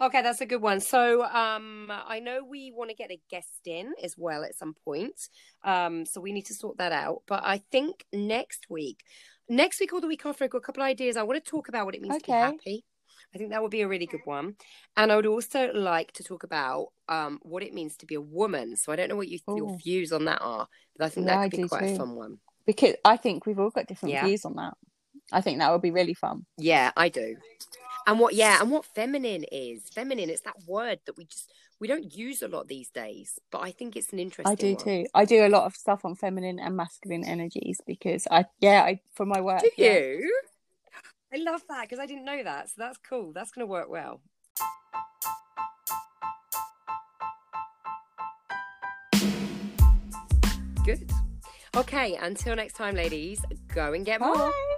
okay, 0.00 0.22
that's 0.22 0.40
a 0.40 0.46
good 0.46 0.62
one. 0.62 0.80
So, 0.80 1.22
um, 1.24 1.90
I 1.90 2.20
know 2.20 2.44
we 2.44 2.72
want 2.74 2.90
to 2.90 2.96
get 2.96 3.10
a 3.10 3.20
guest 3.30 3.66
in 3.66 3.92
as 4.02 4.14
well 4.16 4.44
at 4.44 4.56
some 4.56 4.74
point. 4.84 5.28
Um, 5.64 6.06
so 6.06 6.20
we 6.20 6.32
need 6.32 6.46
to 6.46 6.54
sort 6.54 6.78
that 6.78 6.92
out. 6.92 7.22
But 7.26 7.42
I 7.44 7.62
think 7.70 8.04
next 8.12 8.66
week, 8.70 9.02
next 9.48 9.80
week 9.80 9.92
or 9.92 10.00
the 10.00 10.06
week 10.06 10.24
after, 10.24 10.44
I've 10.44 10.50
got 10.50 10.58
a 10.58 10.62
couple 10.62 10.82
of 10.82 10.86
ideas. 10.88 11.16
I 11.16 11.22
want 11.22 11.42
to 11.44 11.50
talk 11.50 11.68
about 11.68 11.86
what 11.86 11.94
it 11.94 12.02
means 12.02 12.16
to 12.18 12.24
be 12.24 12.32
happy. 12.32 12.84
I 13.34 13.38
think 13.38 13.50
that 13.50 13.62
would 13.62 13.70
be 13.70 13.82
a 13.82 13.88
really 13.88 14.06
good 14.06 14.22
one. 14.24 14.56
And 14.96 15.12
I 15.12 15.16
would 15.16 15.26
also 15.26 15.70
like 15.72 16.12
to 16.12 16.24
talk 16.24 16.42
about 16.42 16.88
um, 17.08 17.38
what 17.42 17.62
it 17.62 17.72
means 17.72 17.96
to 17.98 18.06
be 18.06 18.16
a 18.16 18.20
woman. 18.20 18.76
So 18.76 18.92
I 18.92 18.96
don't 18.96 19.08
know 19.08 19.16
what 19.16 19.28
you, 19.28 19.38
your 19.46 19.78
views 19.78 20.12
on 20.12 20.24
that 20.24 20.40
are, 20.40 20.66
but 20.96 21.04
I 21.04 21.08
think 21.10 21.26
Yeah, 21.26 21.34
that 21.34 21.40
I 21.40 21.44
could 21.44 21.56
be 21.56 21.62
do 21.62 21.68
quite 21.68 21.84
a 21.84 21.96
fun 21.96 22.16
one. 22.16 22.38
Because 22.66 22.94
I 23.04 23.16
think 23.16 23.46
we've 23.46 23.58
all 23.58 23.70
got 23.70 23.86
different 23.86 24.14
Yeah. 24.14 24.24
views 24.24 24.44
on 24.44 24.56
that. 24.56 24.74
I 25.32 25.40
think 25.42 25.58
that 25.58 25.70
would 25.70 25.82
be 25.82 25.92
really 25.92 26.14
fun. 26.14 26.44
Yeah, 26.58 26.90
I 26.96 27.08
do. 27.08 27.36
And 28.06 28.18
what 28.18 28.34
yeah, 28.34 28.60
and 28.60 28.70
what 28.70 28.84
feminine 28.84 29.44
is. 29.52 29.82
Feminine, 29.90 30.30
it's 30.30 30.42
that 30.42 30.56
word 30.66 31.00
that 31.06 31.16
we 31.16 31.24
just 31.24 31.52
we 31.80 31.88
don't 31.88 32.14
use 32.14 32.42
a 32.42 32.48
lot 32.48 32.68
these 32.68 32.90
days, 32.90 33.38
but 33.50 33.60
I 33.60 33.70
think 33.70 33.96
it's 33.96 34.12
an 34.12 34.18
interesting 34.18 34.52
I 34.52 34.54
do 34.54 34.74
one. 34.74 34.84
too. 34.84 35.06
I 35.14 35.24
do 35.24 35.46
a 35.46 35.48
lot 35.48 35.64
of 35.64 35.74
stuff 35.74 36.04
on 36.04 36.14
feminine 36.14 36.58
and 36.58 36.76
masculine 36.76 37.24
energies 37.24 37.80
because 37.86 38.26
I, 38.30 38.44
yeah, 38.60 38.82
I 38.82 39.00
for 39.14 39.24
my 39.24 39.40
work. 39.40 39.62
Do 39.62 39.70
yeah. 39.76 39.92
you? 39.92 40.40
I 41.32 41.38
love 41.38 41.62
that 41.68 41.82
because 41.82 41.98
I 41.98 42.06
didn't 42.06 42.24
know 42.24 42.42
that. 42.42 42.68
So 42.68 42.74
that's 42.78 42.98
cool. 42.98 43.32
That's 43.32 43.50
going 43.52 43.66
to 43.66 43.70
work 43.70 43.88
well. 43.88 44.20
Good. 50.84 51.10
Okay, 51.76 52.16
until 52.20 52.56
next 52.56 52.74
time, 52.74 52.96
ladies, 52.96 53.40
go 53.72 53.92
and 53.92 54.04
get 54.04 54.20
more. 54.20 54.34
Bye. 54.34 54.76